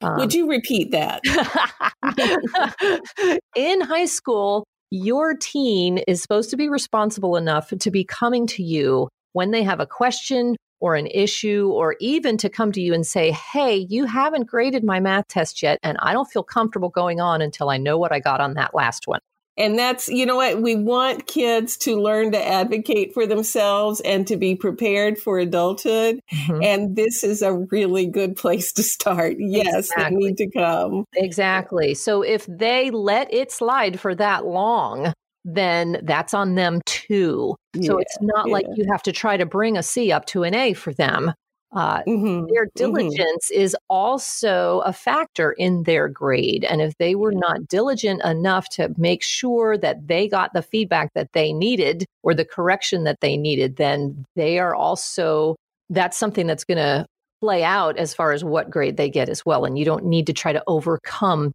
Um, 0.02 0.18
Would 0.18 0.34
you 0.34 0.48
repeat 0.48 0.92
that? 0.92 1.22
in 3.56 3.80
high 3.80 4.04
school, 4.04 4.64
your 4.90 5.34
teen 5.34 5.98
is 6.06 6.22
supposed 6.22 6.50
to 6.50 6.56
be 6.56 6.68
responsible 6.68 7.36
enough 7.36 7.72
to 7.80 7.90
be 7.90 8.04
coming 8.04 8.46
to 8.48 8.62
you 8.62 9.08
when 9.32 9.50
they 9.50 9.62
have 9.62 9.80
a 9.80 9.86
question 9.86 10.56
or 10.80 10.94
an 10.94 11.06
issue, 11.06 11.70
or 11.72 11.96
even 12.00 12.36
to 12.38 12.48
come 12.48 12.72
to 12.72 12.80
you 12.80 12.94
and 12.94 13.06
say, 13.06 13.30
Hey, 13.30 13.86
you 13.88 14.04
haven't 14.04 14.46
graded 14.46 14.84
my 14.84 15.00
math 15.00 15.28
test 15.28 15.62
yet, 15.62 15.78
and 15.82 15.96
I 16.00 16.12
don't 16.12 16.30
feel 16.30 16.42
comfortable 16.42 16.88
going 16.88 17.20
on 17.20 17.40
until 17.40 17.70
I 17.70 17.78
know 17.78 17.98
what 17.98 18.12
I 18.12 18.20
got 18.20 18.40
on 18.40 18.54
that 18.54 18.74
last 18.74 19.06
one. 19.06 19.20
And 19.58 19.78
that's, 19.78 20.08
you 20.08 20.26
know 20.26 20.36
what, 20.36 20.60
we 20.60 20.74
want 20.74 21.26
kids 21.26 21.78
to 21.78 21.98
learn 21.98 22.32
to 22.32 22.46
advocate 22.46 23.14
for 23.14 23.26
themselves 23.26 24.00
and 24.00 24.26
to 24.26 24.36
be 24.36 24.54
prepared 24.54 25.18
for 25.18 25.38
adulthood. 25.38 26.20
Mm-hmm. 26.32 26.62
And 26.62 26.96
this 26.96 27.24
is 27.24 27.40
a 27.40 27.54
really 27.54 28.06
good 28.06 28.36
place 28.36 28.72
to 28.74 28.82
start. 28.82 29.36
Yes, 29.38 29.90
exactly. 29.90 30.04
they 30.04 30.26
need 30.26 30.36
to 30.36 30.50
come. 30.50 31.04
Exactly. 31.14 31.94
So 31.94 32.20
if 32.20 32.44
they 32.46 32.90
let 32.90 33.32
it 33.32 33.50
slide 33.50 33.98
for 33.98 34.14
that 34.14 34.44
long, 34.44 35.14
then 35.46 36.00
that's 36.02 36.34
on 36.34 36.56
them 36.56 36.82
too. 36.86 37.54
Yeah, 37.72 37.86
so 37.86 37.98
it's 37.98 38.18
not 38.20 38.48
yeah. 38.48 38.52
like 38.52 38.66
you 38.74 38.84
have 38.90 39.02
to 39.04 39.12
try 39.12 39.36
to 39.36 39.46
bring 39.46 39.78
a 39.78 39.82
C 39.82 40.10
up 40.10 40.26
to 40.26 40.42
an 40.42 40.54
A 40.54 40.72
for 40.74 40.92
them. 40.92 41.32
Uh, 41.72 42.02
mm-hmm, 42.02 42.46
their 42.52 42.66
mm-hmm. 42.66 42.76
diligence 42.76 43.50
mm-hmm. 43.52 43.60
is 43.60 43.76
also 43.88 44.80
a 44.80 44.92
factor 44.92 45.52
in 45.52 45.84
their 45.84 46.08
grade. 46.08 46.64
And 46.64 46.80
if 46.80 46.96
they 46.98 47.14
were 47.14 47.32
not 47.32 47.68
diligent 47.68 48.24
enough 48.24 48.68
to 48.70 48.92
make 48.96 49.22
sure 49.22 49.78
that 49.78 50.08
they 50.08 50.26
got 50.26 50.52
the 50.52 50.62
feedback 50.62 51.12
that 51.14 51.32
they 51.32 51.52
needed 51.52 52.06
or 52.22 52.34
the 52.34 52.44
correction 52.44 53.04
that 53.04 53.20
they 53.20 53.36
needed, 53.36 53.76
then 53.76 54.24
they 54.34 54.58
are 54.58 54.74
also, 54.74 55.54
that's 55.90 56.16
something 56.16 56.46
that's 56.46 56.64
going 56.64 56.78
to 56.78 57.06
play 57.40 57.62
out 57.62 57.98
as 57.98 58.14
far 58.14 58.32
as 58.32 58.42
what 58.42 58.70
grade 58.70 58.96
they 58.96 59.10
get 59.10 59.28
as 59.28 59.44
well. 59.44 59.64
And 59.64 59.78
you 59.78 59.84
don't 59.84 60.06
need 60.06 60.26
to 60.28 60.32
try 60.32 60.52
to 60.52 60.62
overcome 60.66 61.52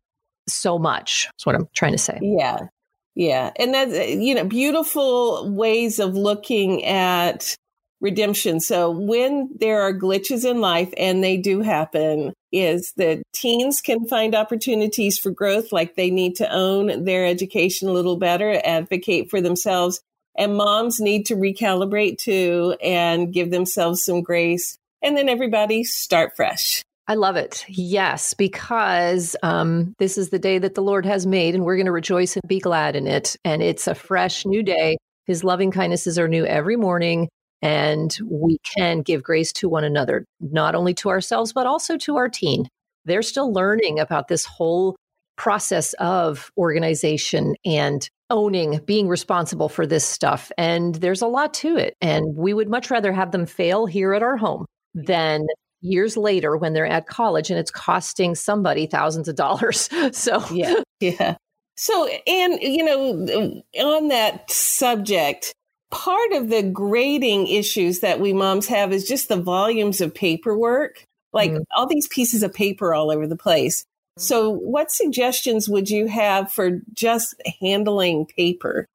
so 0.48 0.78
much. 0.78 1.28
That's 1.34 1.46
what 1.46 1.56
I'm 1.56 1.68
trying 1.74 1.94
to 1.94 1.98
say. 1.98 2.20
Yeah. 2.22 2.68
Yeah. 3.16 3.52
And 3.58 3.74
that's, 3.74 3.94
uh, 3.94 4.04
you 4.04 4.36
know, 4.36 4.46
beautiful 4.46 5.50
ways 5.52 6.00
of 6.00 6.16
looking 6.16 6.86
at 6.86 7.56
redemption. 8.00 8.60
So 8.60 8.90
when 8.90 9.50
there 9.60 9.82
are 9.82 9.94
glitches 9.94 10.50
in 10.50 10.60
life, 10.60 10.92
and 10.98 11.24
they 11.24 11.38
do 11.38 11.62
happen, 11.62 12.34
is 12.52 12.94
that 12.98 13.22
teens 13.34 13.80
can 13.80 14.08
find 14.08 14.34
opportunities 14.34 15.18
for 15.18 15.30
growth, 15.30 15.72
like 15.72 15.96
they 15.96 16.10
need 16.10 16.36
to 16.38 16.52
own 16.52 17.06
their 17.06 17.26
education 17.26 17.88
a 17.88 17.94
little 17.94 18.18
better, 18.18 18.60
advocate 18.64 19.30
for 19.30 19.40
themselves. 19.40 20.02
And 20.36 20.56
moms 20.56 21.00
need 21.00 21.26
to 21.28 21.36
recalibrate 21.36 22.18
too 22.18 22.76
and 22.82 23.34
give 23.34 23.52
themselves 23.52 24.04
some 24.04 24.22
grace. 24.24 24.78
And 25.02 25.16
then 25.16 25.30
everybody 25.30 25.84
start 25.84 26.36
fresh. 26.36 26.84
I 27.08 27.16
love 27.16 27.36
it. 27.36 27.66
Yes, 27.68 28.34
because 28.34 29.36
um, 29.44 29.94
this 29.98 30.18
is 30.18 30.30
the 30.30 30.40
day 30.40 30.60
that 30.60 30.76
the 30.76 30.84
Lord 30.84 31.06
has 31.06 31.26
made, 31.26 31.56
and 31.56 31.66
we're 31.66 31.76
going 31.76 31.86
to 31.88 31.92
rejoice 31.92 32.36
and 32.36 32.48
be 32.48 32.60
glad 32.60 32.96
in 32.96 33.08
it. 33.08 33.36
And 33.44 33.62
it's 33.62 33.88
a 33.88 33.96
fresh 33.96 34.46
new 34.46 34.64
day. 34.64 34.98
His 35.26 35.44
loving 35.44 35.72
kindnesses 35.72 36.18
are 36.20 36.28
new 36.28 36.46
every 36.46 36.78
morning, 36.78 37.28
and 37.62 38.16
we 38.24 38.58
can 38.78 39.02
give 39.02 39.24
grace 39.24 39.52
to 39.54 39.70
one 39.70 39.84
another, 39.84 40.26
not 40.40 40.76
only 40.76 40.94
to 40.96 41.10
ourselves, 41.10 41.54
but 41.54 41.66
also 41.66 41.98
to 41.98 42.18
our 42.18 42.30
teen. 42.30 42.68
They're 43.06 43.24
still 43.24 43.52
learning 43.52 44.00
about 44.00 44.28
this 44.28 44.46
whole 44.46 44.96
process 45.38 45.94
of 45.94 46.52
organization 46.58 47.56
and 47.66 48.08
owning, 48.30 48.80
being 48.86 49.08
responsible 49.08 49.70
for 49.70 49.88
this 49.88 50.06
stuff. 50.06 50.52
And 50.58 50.96
there's 50.96 51.22
a 51.22 51.28
lot 51.28 51.54
to 51.56 51.78
it. 51.78 51.96
And 52.00 52.36
we 52.36 52.54
would 52.54 52.70
much 52.70 52.92
rather 52.92 53.12
have 53.12 53.32
them 53.32 53.46
fail 53.46 53.86
here 53.86 54.14
at 54.14 54.24
our 54.24 54.38
home 54.38 54.66
than 54.94 55.48
years 55.82 56.16
later 56.16 56.56
when 56.56 56.74
they're 56.74 56.86
at 56.86 57.08
college 57.08 57.50
and 57.50 57.60
it's 57.60 57.72
costing 57.72 58.36
somebody 58.36 58.86
thousands 58.86 59.28
of 59.28 59.36
dollars. 59.36 59.90
So, 60.14 60.44
yeah. 60.52 60.76
Yeah. 61.00 61.36
So, 61.76 62.08
and, 62.28 62.62
you 62.62 62.84
know, 62.84 63.64
on 63.84 64.10
that 64.10 64.52
subject, 64.52 65.54
part 65.90 66.32
of 66.34 66.50
the 66.50 66.64
grading 66.64 67.48
issues 67.48 68.00
that 68.00 68.20
we 68.20 68.34
moms 68.34 68.68
have 68.68 68.92
is 68.92 69.08
just 69.08 69.30
the 69.30 69.38
volumes 69.38 70.02
of 70.02 70.14
paperwork, 70.14 71.04
like 71.34 71.52
mm 71.52 71.64
all 71.76 71.88
these 71.88 72.08
pieces 72.10 72.44
of 72.44 72.54
paper 72.54 72.94
all 72.94 73.12
over 73.12 73.28
the 73.28 73.38
place. 73.38 73.86
So, 74.18 74.50
what 74.50 74.92
suggestions 74.92 75.70
would 75.70 75.90
you 75.90 76.08
have 76.08 76.52
for 76.52 76.82
just 76.94 77.36
handling 77.62 78.26
paper? 78.26 78.86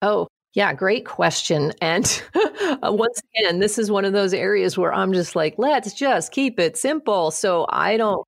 Oh, 0.00 0.28
yeah, 0.54 0.72
great 0.74 1.06
question. 1.06 1.72
And 1.80 2.22
uh, 2.34 2.92
once 2.92 3.20
again, 3.34 3.60
this 3.60 3.78
is 3.78 3.90
one 3.90 4.04
of 4.04 4.12
those 4.12 4.34
areas 4.34 4.76
where 4.76 4.92
I'm 4.92 5.12
just 5.12 5.34
like, 5.34 5.54
let's 5.58 5.94
just 5.94 6.32
keep 6.32 6.58
it 6.58 6.76
simple. 6.76 7.30
So 7.30 7.66
I 7.68 7.96
don't 7.96 8.26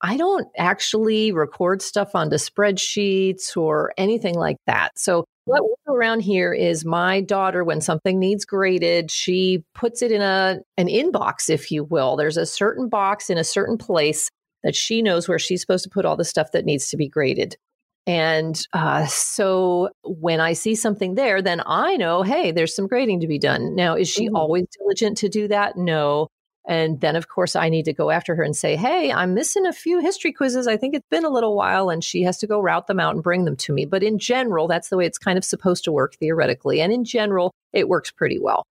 I 0.00 0.18
don't 0.18 0.46
actually 0.58 1.32
record 1.32 1.80
stuff 1.80 2.14
onto 2.14 2.36
spreadsheets 2.36 3.56
or 3.56 3.94
anything 3.96 4.34
like 4.34 4.58
that. 4.66 4.98
So 4.98 5.24
what 5.46 5.62
we 5.64 5.74
do 5.86 5.94
around 5.94 6.20
here 6.20 6.52
is 6.52 6.84
my 6.84 7.22
daughter, 7.22 7.64
when 7.64 7.80
something 7.80 8.18
needs 8.18 8.44
graded, 8.44 9.10
she 9.10 9.64
puts 9.74 10.02
it 10.02 10.12
in 10.12 10.20
a 10.20 10.60
an 10.76 10.88
inbox, 10.88 11.48
if 11.48 11.70
you 11.70 11.84
will. 11.84 12.16
There's 12.16 12.36
a 12.36 12.46
certain 12.46 12.88
box 12.88 13.30
in 13.30 13.38
a 13.38 13.44
certain 13.44 13.78
place 13.78 14.30
that 14.62 14.76
she 14.76 15.02
knows 15.02 15.28
where 15.28 15.38
she's 15.38 15.60
supposed 15.60 15.84
to 15.84 15.90
put 15.90 16.04
all 16.04 16.16
the 16.16 16.24
stuff 16.24 16.52
that 16.52 16.64
needs 16.64 16.88
to 16.88 16.96
be 16.96 17.08
graded. 17.08 17.56
And 18.06 18.60
uh, 18.74 19.06
so 19.06 19.88
when 20.02 20.40
I 20.40 20.52
see 20.52 20.74
something 20.74 21.14
there, 21.14 21.40
then 21.40 21.62
I 21.64 21.96
know, 21.96 22.22
hey, 22.22 22.52
there's 22.52 22.76
some 22.76 22.86
grading 22.86 23.20
to 23.20 23.26
be 23.26 23.38
done. 23.38 23.74
Now, 23.74 23.94
is 23.94 24.08
she 24.08 24.26
mm-hmm. 24.26 24.36
always 24.36 24.66
diligent 24.78 25.18
to 25.18 25.28
do 25.28 25.48
that? 25.48 25.76
No. 25.76 26.28
And 26.66 27.00
then, 27.00 27.16
of 27.16 27.28
course, 27.28 27.56
I 27.56 27.68
need 27.68 27.84
to 27.86 27.92
go 27.92 28.10
after 28.10 28.34
her 28.36 28.42
and 28.42 28.56
say, 28.56 28.76
hey, 28.76 29.12
I'm 29.12 29.34
missing 29.34 29.66
a 29.66 29.72
few 29.72 30.00
history 30.00 30.32
quizzes. 30.32 30.66
I 30.66 30.76
think 30.76 30.94
it's 30.94 31.08
been 31.10 31.24
a 31.24 31.30
little 31.30 31.54
while. 31.54 31.90
And 31.90 32.02
she 32.02 32.22
has 32.22 32.38
to 32.38 32.46
go 32.46 32.60
route 32.60 32.86
them 32.86 33.00
out 33.00 33.14
and 33.14 33.22
bring 33.22 33.44
them 33.44 33.56
to 33.56 33.72
me. 33.72 33.84
But 33.84 34.02
in 34.02 34.18
general, 34.18 34.66
that's 34.66 34.88
the 34.88 34.96
way 34.96 35.06
it's 35.06 35.18
kind 35.18 35.36
of 35.36 35.44
supposed 35.44 35.84
to 35.84 35.92
work 35.92 36.14
theoretically. 36.16 36.80
And 36.80 36.92
in 36.92 37.04
general, 37.04 37.52
it 37.72 37.88
works 37.88 38.10
pretty 38.10 38.38
well. 38.38 38.64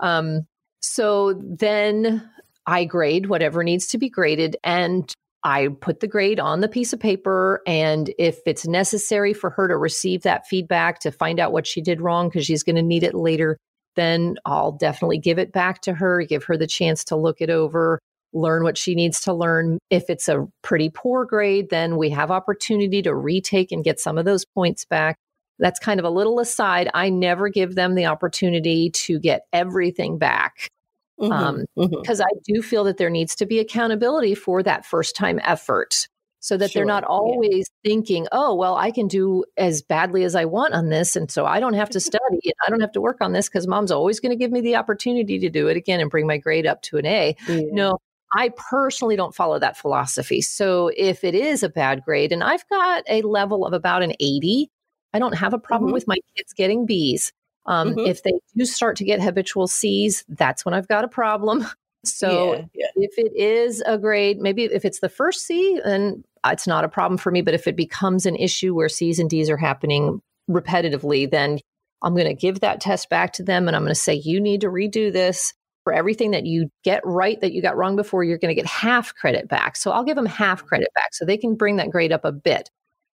Um, 0.00 0.46
so 0.80 1.34
then 1.34 2.28
I 2.66 2.84
grade 2.84 3.26
whatever 3.26 3.62
needs 3.62 3.86
to 3.88 3.98
be 3.98 4.08
graded. 4.08 4.56
And 4.64 5.12
I 5.46 5.68
put 5.80 6.00
the 6.00 6.08
grade 6.08 6.40
on 6.40 6.60
the 6.60 6.66
piece 6.66 6.92
of 6.92 6.98
paper. 6.98 7.62
And 7.68 8.12
if 8.18 8.40
it's 8.46 8.66
necessary 8.66 9.32
for 9.32 9.48
her 9.50 9.68
to 9.68 9.76
receive 9.76 10.22
that 10.22 10.48
feedback 10.48 10.98
to 11.00 11.12
find 11.12 11.38
out 11.38 11.52
what 11.52 11.68
she 11.68 11.80
did 11.80 12.00
wrong, 12.00 12.28
because 12.28 12.44
she's 12.44 12.64
going 12.64 12.74
to 12.74 12.82
need 12.82 13.04
it 13.04 13.14
later, 13.14 13.56
then 13.94 14.38
I'll 14.44 14.72
definitely 14.72 15.18
give 15.18 15.38
it 15.38 15.52
back 15.52 15.82
to 15.82 15.94
her, 15.94 16.24
give 16.24 16.42
her 16.44 16.56
the 16.56 16.66
chance 16.66 17.04
to 17.04 17.16
look 17.16 17.40
it 17.40 17.48
over, 17.48 18.00
learn 18.32 18.64
what 18.64 18.76
she 18.76 18.96
needs 18.96 19.20
to 19.20 19.32
learn. 19.32 19.78
If 19.88 20.10
it's 20.10 20.28
a 20.28 20.48
pretty 20.62 20.90
poor 20.90 21.24
grade, 21.24 21.70
then 21.70 21.96
we 21.96 22.10
have 22.10 22.32
opportunity 22.32 23.00
to 23.02 23.14
retake 23.14 23.70
and 23.70 23.84
get 23.84 24.00
some 24.00 24.18
of 24.18 24.24
those 24.24 24.44
points 24.44 24.84
back. 24.84 25.16
That's 25.60 25.78
kind 25.78 26.00
of 26.00 26.04
a 26.04 26.10
little 26.10 26.40
aside. 26.40 26.90
I 26.92 27.08
never 27.08 27.50
give 27.50 27.76
them 27.76 27.94
the 27.94 28.06
opportunity 28.06 28.90
to 28.90 29.20
get 29.20 29.46
everything 29.52 30.18
back 30.18 30.70
because 31.18 31.32
mm-hmm, 31.32 31.80
um, 31.80 31.88
mm-hmm. 31.90 32.22
I 32.22 32.40
do 32.44 32.62
feel 32.62 32.84
that 32.84 32.98
there 32.98 33.10
needs 33.10 33.34
to 33.36 33.46
be 33.46 33.58
accountability 33.58 34.34
for 34.34 34.62
that 34.62 34.84
first 34.84 35.16
time 35.16 35.40
effort 35.42 36.08
so 36.40 36.56
that 36.56 36.70
sure, 36.70 36.80
they're 36.80 36.86
not 36.86 37.02
always 37.02 37.68
yeah. 37.82 37.90
thinking, 37.90 38.28
oh, 38.30 38.54
well, 38.54 38.76
I 38.76 38.92
can 38.92 39.08
do 39.08 39.44
as 39.56 39.82
badly 39.82 40.22
as 40.22 40.36
I 40.36 40.44
want 40.44 40.74
on 40.74 40.90
this. 40.90 41.16
And 41.16 41.28
so 41.28 41.44
I 41.44 41.58
don't 41.58 41.74
have 41.74 41.90
to 41.90 42.00
study 42.00 42.40
and 42.44 42.54
I 42.64 42.70
don't 42.70 42.80
have 42.80 42.92
to 42.92 43.00
work 43.00 43.16
on 43.20 43.32
this 43.32 43.48
because 43.48 43.66
mom's 43.66 43.90
always 43.90 44.20
going 44.20 44.30
to 44.30 44.36
give 44.36 44.52
me 44.52 44.60
the 44.60 44.76
opportunity 44.76 45.40
to 45.40 45.48
do 45.48 45.66
it 45.66 45.76
again 45.76 45.98
and 45.98 46.08
bring 46.08 46.26
my 46.26 46.38
grade 46.38 46.66
up 46.66 46.82
to 46.82 46.98
an 46.98 47.06
A. 47.06 47.34
Yeah. 47.48 47.62
No, 47.72 47.98
I 48.32 48.50
personally 48.70 49.16
don't 49.16 49.34
follow 49.34 49.58
that 49.58 49.76
philosophy. 49.76 50.40
So 50.40 50.92
if 50.96 51.24
it 51.24 51.34
is 51.34 51.62
a 51.62 51.68
bad 51.68 52.04
grade 52.04 52.30
and 52.30 52.44
I've 52.44 52.68
got 52.68 53.02
a 53.08 53.22
level 53.22 53.66
of 53.66 53.72
about 53.72 54.04
an 54.04 54.12
80, 54.20 54.70
I 55.12 55.18
don't 55.18 55.34
have 55.34 55.52
a 55.52 55.58
problem 55.58 55.88
mm-hmm. 55.88 55.94
with 55.94 56.06
my 56.06 56.18
kids 56.36 56.52
getting 56.52 56.86
B's. 56.86 57.32
Um, 57.66 57.90
mm-hmm. 57.90 58.06
If 58.06 58.22
they 58.22 58.32
do 58.56 58.64
start 58.64 58.96
to 58.96 59.04
get 59.04 59.20
habitual 59.20 59.66
C's, 59.66 60.24
that's 60.28 60.64
when 60.64 60.74
I've 60.74 60.88
got 60.88 61.04
a 61.04 61.08
problem. 61.08 61.66
So 62.04 62.54
yeah, 62.54 62.62
yeah. 62.72 62.86
if 62.94 63.18
it 63.18 63.34
is 63.34 63.82
a 63.84 63.98
grade, 63.98 64.38
maybe 64.38 64.62
if 64.62 64.84
it's 64.84 65.00
the 65.00 65.08
first 65.08 65.44
C, 65.44 65.80
then 65.84 66.22
it's 66.44 66.68
not 66.68 66.84
a 66.84 66.88
problem 66.88 67.18
for 67.18 67.32
me. 67.32 67.42
But 67.42 67.54
if 67.54 67.66
it 67.66 67.74
becomes 67.74 68.26
an 68.26 68.36
issue 68.36 68.76
where 68.76 68.88
C's 68.88 69.18
and 69.18 69.28
D's 69.28 69.50
are 69.50 69.56
happening 69.56 70.22
repetitively, 70.48 71.28
then 71.28 71.58
I'm 72.02 72.14
going 72.14 72.28
to 72.28 72.34
give 72.34 72.60
that 72.60 72.80
test 72.80 73.10
back 73.10 73.32
to 73.34 73.42
them 73.42 73.66
and 73.66 73.76
I'm 73.76 73.82
going 73.82 73.94
to 73.94 74.00
say, 74.00 74.14
you 74.14 74.40
need 74.40 74.60
to 74.60 74.68
redo 74.68 75.12
this. 75.12 75.52
For 75.82 75.92
everything 75.92 76.32
that 76.32 76.46
you 76.46 76.68
get 76.82 77.00
right 77.04 77.40
that 77.40 77.52
you 77.52 77.62
got 77.62 77.76
wrong 77.76 77.94
before, 77.94 78.24
you're 78.24 78.38
going 78.38 78.54
to 78.54 78.60
get 78.60 78.66
half 78.66 79.14
credit 79.14 79.48
back. 79.48 79.76
So 79.76 79.92
I'll 79.92 80.02
give 80.02 80.16
them 80.16 80.26
half 80.26 80.64
credit 80.64 80.88
back 80.94 81.14
so 81.14 81.24
they 81.24 81.36
can 81.36 81.54
bring 81.54 81.76
that 81.76 81.90
grade 81.90 82.10
up 82.10 82.24
a 82.24 82.32
bit. 82.32 82.70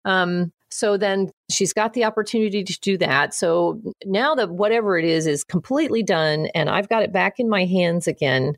Um, 0.05 0.53
so 0.77 0.99
then 0.99 1.31
she's 1.51 1.73
got 1.73 1.95
the 1.95 2.05
opportunity 2.05 2.63
to 2.63 2.81
do 2.81 2.99
that. 2.99 3.33
So 3.33 3.81
now 4.05 4.35
that 4.35 4.51
whatever 4.51 4.99
it 4.99 5.07
is 5.07 5.27
is 5.27 5.43
completely 5.43 6.03
done 6.03 6.49
and 6.55 6.69
I've 6.69 6.91
got 6.91 7.03
it 7.03 7.15
back 7.15 7.41
in 7.41 7.49
my 7.49 7.65
hands 7.65 8.07
again, 8.07 8.57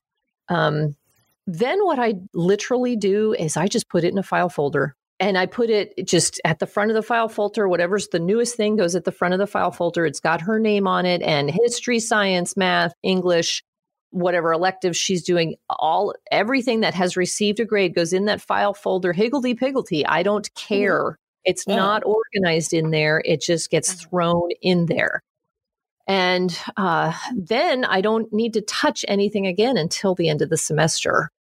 um, 0.48 0.96
then 1.46 1.78
what 1.84 2.00
I 2.00 2.14
literally 2.34 2.96
do 2.96 3.34
is 3.34 3.56
I 3.56 3.68
just 3.68 3.88
put 3.88 4.02
it 4.02 4.10
in 4.10 4.18
a 4.18 4.24
file 4.24 4.48
folder 4.48 4.96
and 5.20 5.38
I 5.38 5.46
put 5.46 5.70
it 5.70 5.94
just 6.04 6.40
at 6.44 6.58
the 6.58 6.66
front 6.66 6.90
of 6.90 6.96
the 6.96 7.04
file 7.04 7.28
folder. 7.28 7.68
Whatever's 7.68 8.08
the 8.08 8.18
newest 8.18 8.56
thing 8.56 8.74
goes 8.74 8.96
at 8.96 9.04
the 9.04 9.12
front 9.12 9.34
of 9.34 9.38
the 9.38 9.46
file 9.46 9.70
folder. 9.70 10.04
It's 10.04 10.18
got 10.18 10.40
her 10.40 10.58
name 10.58 10.88
on 10.88 11.06
it 11.06 11.22
and 11.22 11.48
history, 11.48 12.00
science, 12.00 12.56
math, 12.56 12.94
English, 13.04 13.62
whatever 14.10 14.52
elective 14.52 14.96
she's 14.96 15.22
doing. 15.22 15.54
All 15.70 16.16
everything 16.32 16.80
that 16.80 16.94
has 16.94 17.16
received 17.16 17.60
a 17.60 17.64
grade 17.64 17.94
goes 17.94 18.12
in 18.12 18.24
that 18.24 18.40
file 18.40 18.74
folder. 18.74 19.12
Higgledy 19.12 19.54
piggledy. 19.54 20.04
I 20.04 20.24
don't 20.24 20.52
mm-hmm. 20.52 20.74
care. 20.74 21.18
Mm-hmm. 21.38 21.50
It's 21.50 21.64
yeah. 21.66 21.76
not 21.76 22.02
organized 22.04 22.72
in 22.72 22.90
there. 22.90 23.22
It 23.24 23.40
just 23.40 23.70
gets 23.70 23.94
mm-hmm. 23.94 24.08
thrown 24.08 24.48
in 24.62 24.86
there. 24.86 25.22
And 26.06 26.58
uh, 26.76 27.12
then 27.36 27.84
I 27.84 28.00
don't 28.00 28.32
need 28.32 28.54
to 28.54 28.62
touch 28.62 29.04
anything 29.06 29.46
again 29.46 29.76
until 29.76 30.14
the 30.14 30.30
end 30.30 30.40
of 30.40 30.48
the 30.48 30.56
semester. 30.56 31.30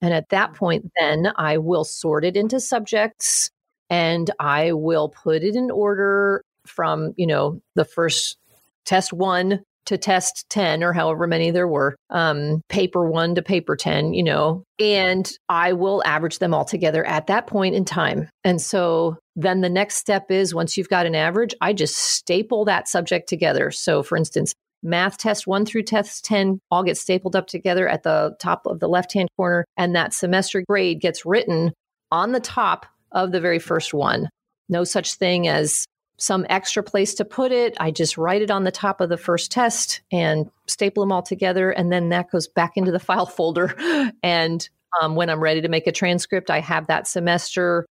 And 0.00 0.14
at 0.14 0.28
that 0.30 0.54
point, 0.54 0.90
then 0.98 1.32
I 1.36 1.58
will 1.58 1.84
sort 1.84 2.24
it 2.24 2.36
into 2.36 2.60
subjects 2.60 3.50
and 3.90 4.30
I 4.38 4.72
will 4.72 5.08
put 5.08 5.42
it 5.42 5.56
in 5.56 5.70
order 5.70 6.44
from, 6.66 7.14
you 7.16 7.26
know, 7.26 7.60
the 7.74 7.84
first 7.84 8.38
test 8.84 9.12
one 9.12 9.60
to 9.86 9.98
test 9.98 10.46
10 10.50 10.84
or 10.84 10.92
however 10.92 11.26
many 11.26 11.50
there 11.50 11.66
were, 11.66 11.96
um, 12.10 12.62
paper 12.68 13.08
one 13.08 13.34
to 13.34 13.42
paper 13.42 13.74
10, 13.74 14.14
you 14.14 14.22
know, 14.22 14.62
and 14.78 15.30
I 15.48 15.72
will 15.72 16.02
average 16.04 16.38
them 16.38 16.54
all 16.54 16.64
together 16.64 17.04
at 17.04 17.26
that 17.26 17.48
point 17.48 17.74
in 17.74 17.84
time. 17.84 18.28
And 18.44 18.60
so 18.60 19.18
then 19.34 19.60
the 19.60 19.68
next 19.68 19.96
step 19.96 20.30
is 20.30 20.54
once 20.54 20.76
you've 20.76 20.88
got 20.88 21.06
an 21.06 21.14
average, 21.14 21.54
I 21.60 21.72
just 21.72 21.96
staple 21.96 22.64
that 22.66 22.88
subject 22.88 23.28
together. 23.28 23.70
So 23.70 24.02
for 24.02 24.16
instance, 24.16 24.54
math 24.82 25.16
test 25.18 25.46
one 25.46 25.64
through 25.64 25.84
test 25.84 26.24
10 26.24 26.60
all 26.70 26.82
get 26.82 26.98
stapled 26.98 27.36
up 27.36 27.46
together 27.46 27.88
at 27.88 28.02
the 28.02 28.36
top 28.40 28.66
of 28.66 28.80
the 28.80 28.88
left 28.88 29.12
hand 29.12 29.28
corner, 29.36 29.64
and 29.76 29.94
that 29.94 30.12
semester 30.12 30.62
grade 30.68 31.00
gets 31.00 31.24
written 31.24 31.72
on 32.10 32.32
the 32.32 32.40
top 32.40 32.86
of 33.12 33.32
the 33.32 33.40
very 33.40 33.58
first 33.58 33.94
one. 33.94 34.28
No 34.68 34.84
such 34.84 35.14
thing 35.14 35.48
as 35.48 35.86
some 36.18 36.46
extra 36.48 36.82
place 36.82 37.14
to 37.14 37.24
put 37.24 37.52
it. 37.52 37.76
I 37.80 37.90
just 37.90 38.16
write 38.16 38.42
it 38.42 38.50
on 38.50 38.64
the 38.64 38.70
top 38.70 39.00
of 39.00 39.08
the 39.08 39.16
first 39.16 39.50
test 39.50 40.02
and 40.12 40.50
staple 40.66 41.02
them 41.02 41.10
all 41.10 41.22
together. 41.22 41.70
And 41.70 41.90
then 41.90 42.10
that 42.10 42.30
goes 42.30 42.46
back 42.46 42.76
into 42.76 42.92
the 42.92 43.00
file 43.00 43.26
folder. 43.26 43.74
And 44.22 44.68
um, 45.00 45.16
when 45.16 45.30
I'm 45.30 45.40
ready 45.40 45.62
to 45.62 45.68
make 45.68 45.86
a 45.86 45.92
transcript, 45.92 46.50
I 46.50 46.60
have 46.60 46.86
that 46.86 47.08
semester 47.08 47.86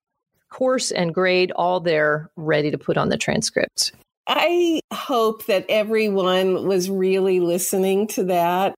course 0.51 0.91
and 0.91 1.13
grade 1.13 1.51
all 1.55 1.79
there 1.79 2.29
ready 2.36 2.70
to 2.70 2.77
put 2.77 2.98
on 2.98 3.10
the 3.10 3.17
transcript. 3.17 3.93
I 4.27 4.81
hope 4.93 5.48
that 5.48 5.65
everyone 5.67 6.67
was 6.67 6.89
really 6.89 7.39
listening 7.39 8.08
to 8.10 8.25
that 8.25 8.75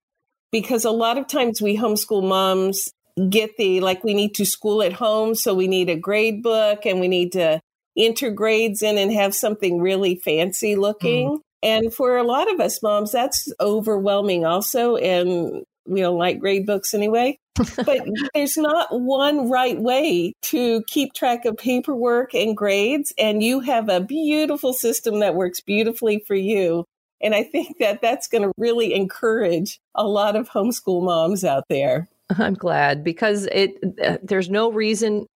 because 0.51 0.85
a 0.85 0.91
lot 0.91 1.17
of 1.17 1.27
times 1.27 1.61
we 1.61 1.77
homeschool 1.77 2.27
moms 2.27 2.89
get 3.29 3.57
the 3.57 3.81
like 3.81 4.03
we 4.03 4.13
need 4.13 4.33
to 4.35 4.45
school 4.45 4.81
at 4.81 4.93
home 4.93 5.35
so 5.35 5.53
we 5.53 5.67
need 5.67 5.89
a 5.89 5.95
grade 5.95 6.41
book 6.41 6.85
and 6.85 6.99
we 6.99 7.07
need 7.07 7.33
to 7.33 7.59
enter 7.95 8.31
grades 8.31 8.81
in 8.81 8.97
and 8.97 9.13
have 9.13 9.35
something 9.35 9.79
really 9.79 10.15
fancy 10.15 10.75
looking. 10.75 11.29
Mm. 11.29 11.39
And 11.61 11.93
for 11.93 12.17
a 12.17 12.23
lot 12.23 12.51
of 12.51 12.59
us 12.59 12.81
moms, 12.81 13.11
that's 13.11 13.47
overwhelming 13.59 14.45
also. 14.45 14.95
And 14.97 15.63
we 15.85 16.01
don't 16.01 16.17
like 16.17 16.39
grade 16.39 16.65
books 16.65 16.93
anyway. 16.93 17.37
but 17.55 18.01
there's 18.33 18.57
not 18.57 18.87
one 18.91 19.49
right 19.49 19.79
way 19.79 20.33
to 20.43 20.83
keep 20.87 21.13
track 21.13 21.45
of 21.45 21.57
paperwork 21.57 22.33
and 22.33 22.55
grades. 22.57 23.13
And 23.17 23.43
you 23.43 23.59
have 23.61 23.89
a 23.89 24.01
beautiful 24.01 24.73
system 24.73 25.19
that 25.19 25.35
works 25.35 25.61
beautifully 25.61 26.23
for 26.25 26.35
you. 26.35 26.85
And 27.21 27.33
I 27.33 27.43
think 27.43 27.77
that 27.79 28.01
that's 28.01 28.27
going 28.27 28.41
to 28.43 28.51
really 28.57 28.93
encourage 28.93 29.79
a 29.95 30.05
lot 30.05 30.35
of 30.35 30.49
homeschool 30.49 31.03
moms 31.03 31.45
out 31.45 31.63
there. 31.69 32.09
I'm 32.37 32.55
glad 32.55 33.03
because 33.03 33.47
it 33.51 33.75
uh, 34.03 34.17
there's 34.23 34.49
no 34.49 34.71
reason 34.71 35.27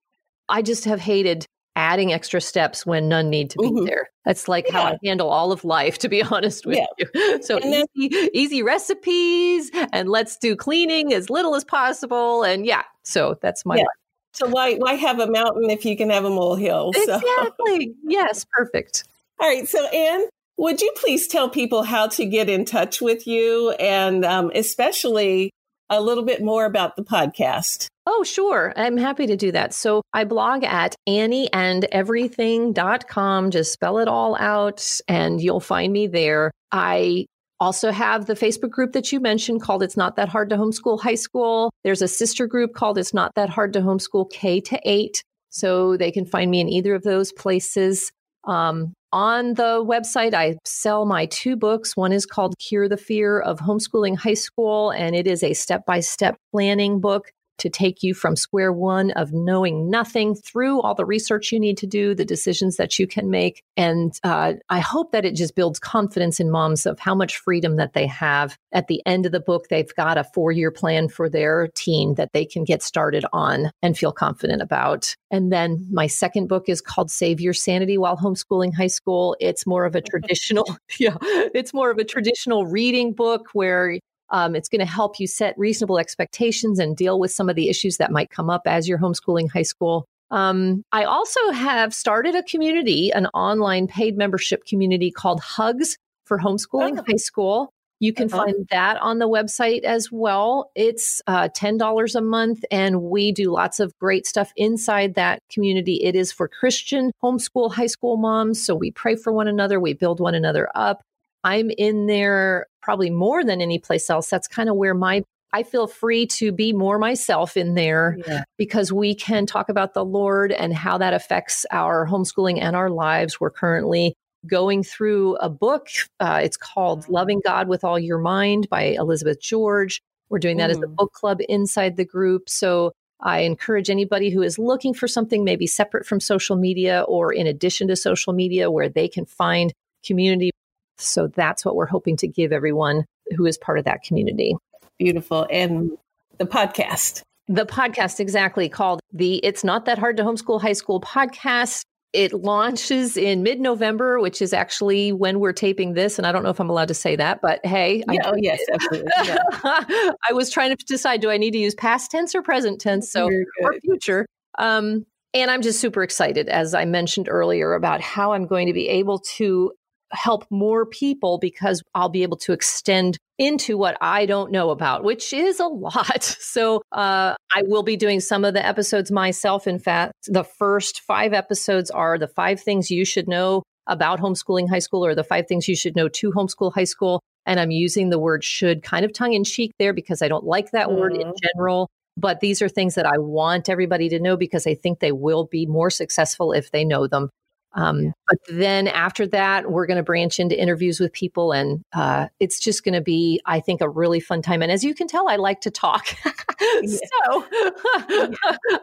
I 0.49 0.61
just 0.61 0.85
have 0.85 0.99
hated 0.99 1.45
adding 1.77 2.11
extra 2.11 2.41
steps 2.41 2.85
when 2.85 3.07
none 3.07 3.29
need 3.29 3.51
to 3.51 3.59
be 3.59 3.67
mm-hmm. 3.67 3.85
there. 3.85 4.09
That's 4.25 4.47
like 4.47 4.65
yeah. 4.67 4.73
how 4.73 4.83
I 4.83 4.97
handle 5.05 5.29
all 5.29 5.51
of 5.51 5.63
life, 5.63 5.99
to 5.99 6.09
be 6.09 6.23
honest 6.31 6.65
with 6.65 6.79
yeah. 6.79 7.05
you. 7.13 7.43
So 7.43 7.59
then, 7.59 7.85
easy, 7.95 8.29
easy 8.33 8.63
recipes, 8.63 9.71
and 9.93 10.09
let's 10.09 10.37
do 10.37 10.55
cleaning 10.55 11.13
as 11.13 11.29
little 11.29 11.55
as 11.55 11.63
possible. 11.63 12.43
And 12.43 12.65
yeah, 12.65 12.83
so 13.03 13.37
that's 13.41 13.65
my. 13.65 13.77
Yeah. 13.77 13.85
So 14.33 14.47
why 14.47 14.75
why 14.75 14.95
have 14.95 15.19
a 15.19 15.29
mountain 15.31 15.69
if 15.69 15.85
you 15.85 15.95
can 15.95 16.09
have 16.09 16.25
a 16.25 16.29
molehill? 16.29 16.91
So. 16.93 17.15
Exactly. 17.15 17.93
Yes. 18.03 18.45
Perfect. 18.51 19.05
All 19.39 19.47
right. 19.47 19.67
So 19.67 19.85
Ann, 19.87 20.25
would 20.57 20.81
you 20.81 20.91
please 20.97 21.27
tell 21.27 21.47
people 21.47 21.83
how 21.83 22.07
to 22.07 22.25
get 22.25 22.49
in 22.49 22.65
touch 22.65 23.01
with 23.01 23.27
you, 23.27 23.71
and 23.79 24.25
um, 24.25 24.51
especially 24.53 25.51
a 25.89 26.01
little 26.01 26.23
bit 26.23 26.43
more 26.43 26.65
about 26.65 26.95
the 26.95 27.03
podcast? 27.03 27.87
Oh, 28.05 28.23
sure. 28.23 28.73
I'm 28.77 28.97
happy 28.97 29.25
to 29.27 29.35
do 29.35 29.51
that. 29.51 29.73
So 29.73 30.01
I 30.13 30.23
blog 30.23 30.63
at 30.63 30.95
annieandeverything.com. 31.09 33.51
Just 33.51 33.73
spell 33.73 33.97
it 33.97 34.07
all 34.07 34.37
out 34.37 34.99
and 35.07 35.41
you'll 35.41 35.59
find 35.59 35.91
me 35.91 36.07
there. 36.07 36.51
I 36.71 37.25
also 37.59 37.91
have 37.91 38.25
the 38.25 38.33
Facebook 38.33 38.69
group 38.69 38.93
that 38.93 39.11
you 39.11 39.19
mentioned 39.19 39.61
called 39.61 39.83
It's 39.83 39.97
Not 39.97 40.15
That 40.15 40.29
Hard 40.29 40.49
to 40.51 40.57
Homeschool 40.57 41.01
High 41.01 41.15
School. 41.15 41.69
There's 41.83 42.01
a 42.01 42.07
sister 42.07 42.47
group 42.47 42.73
called 42.73 42.97
It's 42.97 43.13
Not 43.13 43.33
That 43.35 43.49
Hard 43.49 43.73
to 43.73 43.81
Homeschool 43.81 44.31
K 44.31 44.61
to 44.61 44.79
8. 44.85 45.21
So 45.49 45.97
they 45.97 46.11
can 46.11 46.25
find 46.25 46.49
me 46.51 46.61
in 46.61 46.69
either 46.69 46.93
of 46.93 47.03
those 47.03 47.33
places. 47.33 48.11
Um, 48.47 48.93
on 49.13 49.53
the 49.53 49.83
website, 49.85 50.33
I 50.33 50.57
sell 50.65 51.05
my 51.05 51.27
two 51.27 51.55
books. 51.55 51.95
One 51.95 52.11
is 52.11 52.25
called 52.25 52.57
Cure 52.59 52.89
the 52.89 52.97
Fear 52.97 53.39
of 53.39 53.59
Homeschooling 53.59 54.17
High 54.17 54.33
School, 54.33 54.91
and 54.91 55.15
it 55.15 55.27
is 55.27 55.43
a 55.43 55.53
step 55.53 55.85
by 55.85 55.99
step 55.99 56.37
planning 56.51 56.99
book 56.99 57.31
to 57.57 57.69
take 57.69 58.03
you 58.03 58.13
from 58.13 58.35
square 58.35 58.71
one 58.71 59.11
of 59.11 59.33
knowing 59.33 59.89
nothing 59.89 60.35
through 60.35 60.81
all 60.81 60.95
the 60.95 61.05
research 61.05 61.51
you 61.51 61.59
need 61.59 61.77
to 61.77 61.87
do, 61.87 62.13
the 62.13 62.25
decisions 62.25 62.77
that 62.77 62.97
you 62.99 63.07
can 63.07 63.29
make. 63.29 63.63
And 63.75 64.17
uh, 64.23 64.53
I 64.69 64.79
hope 64.79 65.11
that 65.11 65.25
it 65.25 65.35
just 65.35 65.55
builds 65.55 65.79
confidence 65.79 66.39
in 66.39 66.51
moms 66.51 66.85
of 66.85 66.99
how 66.99 67.15
much 67.15 67.37
freedom 67.37 67.75
that 67.77 67.93
they 67.93 68.07
have. 68.07 68.57
At 68.71 68.87
the 68.87 69.01
end 69.05 69.25
of 69.25 69.31
the 69.31 69.39
book, 69.39 69.67
they've 69.69 69.93
got 69.95 70.17
a 70.17 70.23
four 70.23 70.51
year 70.51 70.71
plan 70.71 71.09
for 71.09 71.29
their 71.29 71.69
teen 71.75 72.15
that 72.15 72.33
they 72.33 72.45
can 72.45 72.63
get 72.63 72.83
started 72.83 73.25
on 73.33 73.71
and 73.81 73.97
feel 73.97 74.11
confident 74.11 74.61
about. 74.61 75.15
And 75.31 75.51
then 75.51 75.85
my 75.91 76.07
second 76.07 76.47
book 76.47 76.69
is 76.69 76.81
called 76.81 77.11
Save 77.11 77.41
Your 77.41 77.53
Sanity 77.53 77.97
While 77.97 78.17
Homeschooling 78.17 78.73
High 78.73 78.87
School. 78.87 79.35
It's 79.39 79.65
more 79.65 79.85
of 79.85 79.95
a 79.95 80.01
traditional, 80.09 80.65
yeah, 80.99 81.17
it's 81.21 81.73
more 81.73 81.91
of 81.91 81.97
a 81.97 82.03
traditional 82.03 82.65
reading 82.65 83.13
book 83.13 83.47
where 83.53 83.99
um, 84.29 84.55
it's 84.55 84.69
going 84.69 84.79
to 84.79 84.85
help 84.85 85.19
you 85.19 85.27
set 85.27 85.57
reasonable 85.57 85.99
expectations 85.99 86.79
and 86.79 86.95
deal 86.95 87.19
with 87.19 87.31
some 87.31 87.49
of 87.49 87.55
the 87.55 87.69
issues 87.69 87.97
that 87.97 88.11
might 88.11 88.29
come 88.29 88.49
up 88.49 88.63
as 88.65 88.87
you're 88.87 88.99
homeschooling 88.99 89.49
high 89.49 89.63
school. 89.63 90.05
Um, 90.29 90.83
I 90.91 91.05
also 91.05 91.51
have 91.51 91.93
started 91.93 92.35
a 92.35 92.43
community, 92.43 93.11
an 93.11 93.27
online 93.27 93.87
paid 93.87 94.17
membership 94.17 94.65
community 94.65 95.11
called 95.11 95.39
Hugs 95.39 95.97
for 96.25 96.37
Homeschooling 96.37 96.99
oh. 96.99 97.03
High 97.07 97.17
School. 97.17 97.71
You 97.99 98.13
can 98.13 98.31
uh-huh. 98.31 98.45
find 98.45 98.67
that 98.69 98.97
on 99.01 99.17
the 99.17 99.27
website 99.27 99.83
as 99.83 100.11
well. 100.11 100.69
It's 100.75 101.21
uh, 101.25 101.49
$10 101.49 102.15
a 102.15 102.21
month, 102.21 102.63
and 102.69 103.01
we 103.03 103.31
do 103.31 103.51
lots 103.51 103.79
of 103.79 103.97
great 103.97 104.27
stuff 104.27 104.51
inside 104.55 105.15
that 105.15 105.39
community. 105.51 106.03
It 106.03 106.15
is 106.15 106.31
for 106.31 106.47
Christian 106.47 107.11
homeschool 107.23 107.73
high 107.73 107.87
school 107.87 108.17
moms. 108.17 108.63
So 108.63 108.75
we 108.75 108.91
pray 108.91 109.15
for 109.15 109.33
one 109.33 109.47
another, 109.47 109.79
we 109.79 109.93
build 109.93 110.19
one 110.19 110.35
another 110.35 110.69
up. 110.75 111.01
I'm 111.43 111.71
in 111.77 112.07
there 112.07 112.67
probably 112.87 113.09
more 113.09 113.43
than 113.43 113.59
any 113.59 113.77
place 113.77 114.09
else. 114.09 114.29
That's 114.29 114.47
kind 114.47 114.69
of 114.69 114.77
where 114.77 114.93
my 114.93 115.21
I 115.51 115.63
feel 115.63 115.87
free 115.87 116.25
to 116.27 116.53
be 116.53 116.71
more 116.71 116.97
myself 116.97 117.57
in 117.57 117.73
there 117.73 118.17
yeah. 118.25 118.43
because 118.57 118.93
we 118.93 119.13
can 119.13 119.45
talk 119.45 119.67
about 119.67 119.93
the 119.93 120.05
Lord 120.05 120.53
and 120.53 120.73
how 120.73 120.97
that 120.97 121.13
affects 121.13 121.65
our 121.69 122.07
homeschooling 122.07 122.61
and 122.61 122.77
our 122.77 122.89
lives. 122.89 123.41
We're 123.41 123.49
currently 123.49 124.15
going 124.45 124.83
through 124.83 125.35
a 125.37 125.49
book. 125.49 125.87
Uh, 126.21 126.39
it's 126.41 126.55
called 126.55 127.09
Loving 127.09 127.41
God 127.43 127.67
with 127.67 127.83
All 127.83 127.99
Your 127.99 128.19
Mind 128.19 128.69
by 128.69 128.95
Elizabeth 128.97 129.41
George. 129.41 130.01
We're 130.29 130.39
doing 130.39 130.55
that 130.57 130.69
mm. 130.69 130.75
as 130.77 130.81
a 130.81 130.87
book 130.87 131.11
club 131.11 131.39
inside 131.49 131.97
the 131.97 132.05
group. 132.05 132.47
So 132.47 132.93
I 133.19 133.39
encourage 133.39 133.89
anybody 133.89 134.29
who 134.29 134.43
is 134.43 134.57
looking 134.57 134.93
for 134.93 135.09
something 135.09 135.43
maybe 135.43 135.67
separate 135.67 136.05
from 136.05 136.21
social 136.21 136.55
media 136.55 137.01
or 137.01 137.33
in 137.33 137.47
addition 137.47 137.89
to 137.89 137.97
social 137.97 138.31
media 138.31 138.71
where 138.71 138.87
they 138.87 139.09
can 139.09 139.25
find 139.25 139.73
community 140.05 140.51
so 140.97 141.27
that's 141.27 141.65
what 141.65 141.75
we're 141.75 141.85
hoping 141.85 142.17
to 142.17 142.27
give 142.27 142.51
everyone 142.51 143.05
who 143.35 143.45
is 143.45 143.57
part 143.57 143.79
of 143.79 143.85
that 143.85 144.03
community. 144.03 144.55
Beautiful. 144.99 145.47
And 145.51 145.91
the 146.37 146.45
podcast. 146.45 147.21
The 147.47 147.65
podcast, 147.65 148.19
exactly, 148.19 148.67
called 148.67 148.99
the 149.13 149.37
It's 149.37 149.63
Not 149.63 149.85
That 149.85 149.97
Hard 149.97 150.17
to 150.17 150.23
Homeschool 150.23 150.61
High 150.61 150.73
School 150.73 150.99
podcast. 150.99 151.83
It 152.13 152.33
launches 152.33 153.15
in 153.15 153.43
mid 153.43 153.59
November, 153.59 154.19
which 154.19 154.41
is 154.41 154.53
actually 154.53 155.11
when 155.11 155.39
we're 155.39 155.53
taping 155.53 155.93
this. 155.93 156.17
And 156.17 156.25
I 156.25 156.31
don't 156.31 156.43
know 156.43 156.49
if 156.49 156.59
I'm 156.59 156.69
allowed 156.69 156.87
to 156.87 156.93
say 156.93 157.15
that, 157.15 157.41
but 157.41 157.65
hey. 157.65 158.03
Yeah, 158.11 158.21
I, 158.25 158.29
oh, 158.29 158.33
yes, 158.37 158.59
absolutely. 158.71 159.11
Yeah. 159.23 159.37
I 159.63 160.33
was 160.33 160.49
trying 160.49 160.75
to 160.75 160.85
decide 160.85 161.21
do 161.21 161.29
I 161.29 161.37
need 161.37 161.51
to 161.51 161.59
use 161.59 161.75
past 161.75 162.11
tense 162.11 162.33
or 162.33 162.41
present 162.41 162.81
tense? 162.81 163.11
So, 163.11 163.29
or 163.61 163.73
future. 163.81 164.25
Um, 164.57 165.05
and 165.33 165.51
I'm 165.51 165.61
just 165.61 165.79
super 165.79 166.03
excited, 166.03 166.49
as 166.49 166.73
I 166.73 166.85
mentioned 166.85 167.27
earlier, 167.29 167.73
about 167.73 168.01
how 168.01 168.33
I'm 168.33 168.47
going 168.47 168.67
to 168.67 168.73
be 168.73 168.89
able 168.89 169.19
to 169.35 169.71
help 170.11 170.45
more 170.49 170.85
people 170.85 171.37
because 171.37 171.81
I'll 171.93 172.09
be 172.09 172.23
able 172.23 172.37
to 172.37 172.53
extend 172.53 173.17
into 173.37 173.77
what 173.77 173.97
I 174.01 174.25
don't 174.25 174.51
know 174.51 174.71
about, 174.71 175.03
which 175.03 175.33
is 175.33 175.59
a 175.59 175.67
lot. 175.67 176.35
So 176.47 176.81
uh, 176.91 177.35
I 177.53 177.63
will 177.65 177.83
be 177.83 177.97
doing 177.97 178.19
some 178.19 178.43
of 178.43 178.53
the 178.53 178.65
episodes 178.65 179.11
myself. 179.11 179.67
In 179.67 179.77
fact, 179.77 180.13
the 180.25 180.43
first 180.43 181.01
five 181.01 181.33
episodes 181.33 181.91
are 181.91 182.17
the 182.17 182.27
five 182.27 182.59
things 182.59 182.89
you 182.89 183.05
should 183.05 183.27
know 183.27 183.63
about 183.85 184.19
homeschooling 184.19 184.69
high 184.69 184.79
school 184.79 185.05
or 185.05 185.13
the 185.13 185.23
five 185.23 185.47
things 185.47 185.67
you 185.67 185.75
should 185.75 185.95
know 185.95 186.07
to 186.09 186.31
homeschool 186.31 186.73
high 186.73 186.83
school. 186.83 187.21
And 187.45 187.59
I'm 187.59 187.69
using 187.69 188.09
the 188.09 188.19
word 188.19 188.43
should 188.43 188.81
kind 188.81 189.05
of 189.05 189.13
tongue 189.13 189.33
in 189.33 189.43
cheek 189.43 189.71
there 189.77 189.93
because 189.93 190.21
I 190.21 190.27
don't 190.27 190.45
like 190.45 190.71
that 190.71 190.87
mm. 190.87 190.97
word 190.97 191.13
in 191.13 191.21
mm-hmm. 191.27 191.47
general. 191.53 191.89
But 192.17 192.39
these 192.39 192.63
are 192.63 192.69
things 192.69 192.95
that 192.95 193.05
I 193.05 193.19
want 193.19 193.69
everybody 193.69 194.09
to 194.09 194.19
know 194.19 194.35
because 194.35 194.65
I 194.65 194.73
think 194.73 194.99
they 194.99 195.11
will 195.11 195.45
be 195.45 195.67
more 195.67 195.91
successful 195.91 196.51
if 196.51 196.71
they 196.71 196.83
know 196.83 197.07
them. 197.07 197.29
Um, 197.73 198.13
but 198.27 198.37
then 198.49 198.87
after 198.87 199.27
that, 199.27 199.69
we're 199.69 199.85
going 199.85 199.97
to 199.97 200.03
branch 200.03 200.39
into 200.39 200.59
interviews 200.59 200.99
with 200.99 201.13
people, 201.13 201.51
and 201.51 201.83
uh, 201.93 202.27
it's 202.39 202.59
just 202.59 202.83
going 202.83 202.93
to 202.93 203.01
be, 203.01 203.41
I 203.45 203.59
think, 203.59 203.81
a 203.81 203.89
really 203.89 204.19
fun 204.19 204.41
time. 204.41 204.61
And 204.61 204.71
as 204.71 204.83
you 204.83 204.95
can 204.95 205.07
tell, 205.07 205.27
I 205.27 205.35
like 205.35 205.61
to 205.61 205.71
talk, 205.71 206.07
so 206.57 207.45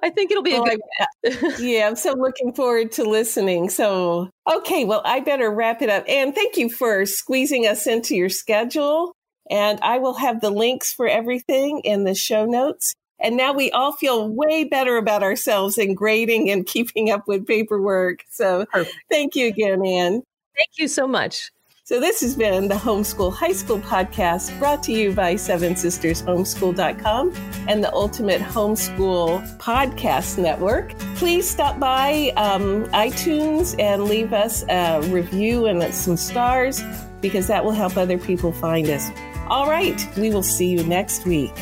I 0.03 0.11
think 0.14 0.31
it'll 0.31 0.42
be 0.42 0.55
a 0.55 0.62
good. 0.62 1.59
yeah, 1.61 1.87
I'm 1.87 1.97
so 1.97 2.12
looking 2.12 2.53
forward 2.53 2.92
to 2.92 3.05
listening. 3.05 3.68
So, 3.70 4.31
okay, 4.53 4.85
well, 4.85 5.03
I 5.05 5.20
better 5.20 5.51
wrap 5.51 5.83
it 5.83 5.90
up. 5.90 6.05
And 6.09 6.35
thank 6.35 6.57
you 6.57 6.68
for 6.68 7.05
squeezing 7.07 7.66
us 7.66 7.87
into 7.87 8.14
your 8.14 8.29
schedule. 8.29 9.12
And 9.51 9.79
I 9.81 9.99
will 9.99 10.14
have 10.14 10.40
the 10.40 10.51
links 10.51 10.92
for 10.92 11.07
everything 11.07 11.81
in 11.81 12.05
the 12.05 12.14
show 12.14 12.47
notes. 12.47 12.94
And 13.25 13.37
now 13.37 13.53
we 13.55 13.71
all 13.73 13.93
feel 13.93 14.29
way 14.29 14.65
better 14.65 14.99
about 14.99 15.23
ourselves 15.23 15.79
in 15.79 15.95
grading 15.95 16.51
and 16.51 16.65
keeping 16.75 17.11
up 17.11 17.27
with 17.27 17.47
paperwork. 17.47 18.21
So 18.31 18.67
Perfect. 18.67 18.97
thank 19.11 19.35
you 19.35 19.49
again, 19.49 19.85
Ann. 19.85 20.23
Thank 20.57 20.71
you 20.79 20.87
so 20.87 21.09
much. 21.09 21.51
So 21.87 22.01
this 22.01 22.23
has 22.23 22.35
been 22.35 22.69
the 22.69 22.77
Homeschool 22.77 23.31
High 23.35 23.53
School 23.53 23.79
podcast 23.79 24.59
brought 24.59 24.83
to 24.85 24.93
you 24.93 25.13
by 25.13 25.37
Seven 25.37 25.77
Sisters 25.77 26.23
Homeschool.com 26.23 27.35
and 27.69 27.85
the 27.85 27.93
Ultimate 27.93 28.41
Homeschool 28.41 29.59
Podcast 29.59 30.39
Network. 30.39 30.99
Please 31.17 31.49
stop 31.49 31.79
by 31.79 32.33
um, 32.37 32.85
iTunes 32.87 33.79
and 33.79 34.05
leave 34.05 34.33
us 34.33 34.65
a 34.71 35.03
review 35.11 35.67
and 35.67 35.93
some 35.93 36.17
stars 36.17 36.83
because 37.21 37.49
that 37.49 37.63
will 37.63 37.73
help 37.73 37.99
other 37.99 38.17
people 38.17 38.51
find 38.51 38.89
us. 38.89 39.11
All 39.49 39.69
right, 39.69 40.09
we 40.17 40.31
will 40.31 40.43
see 40.43 40.69
you 40.69 40.83
next 40.85 41.27
week. 41.27 41.53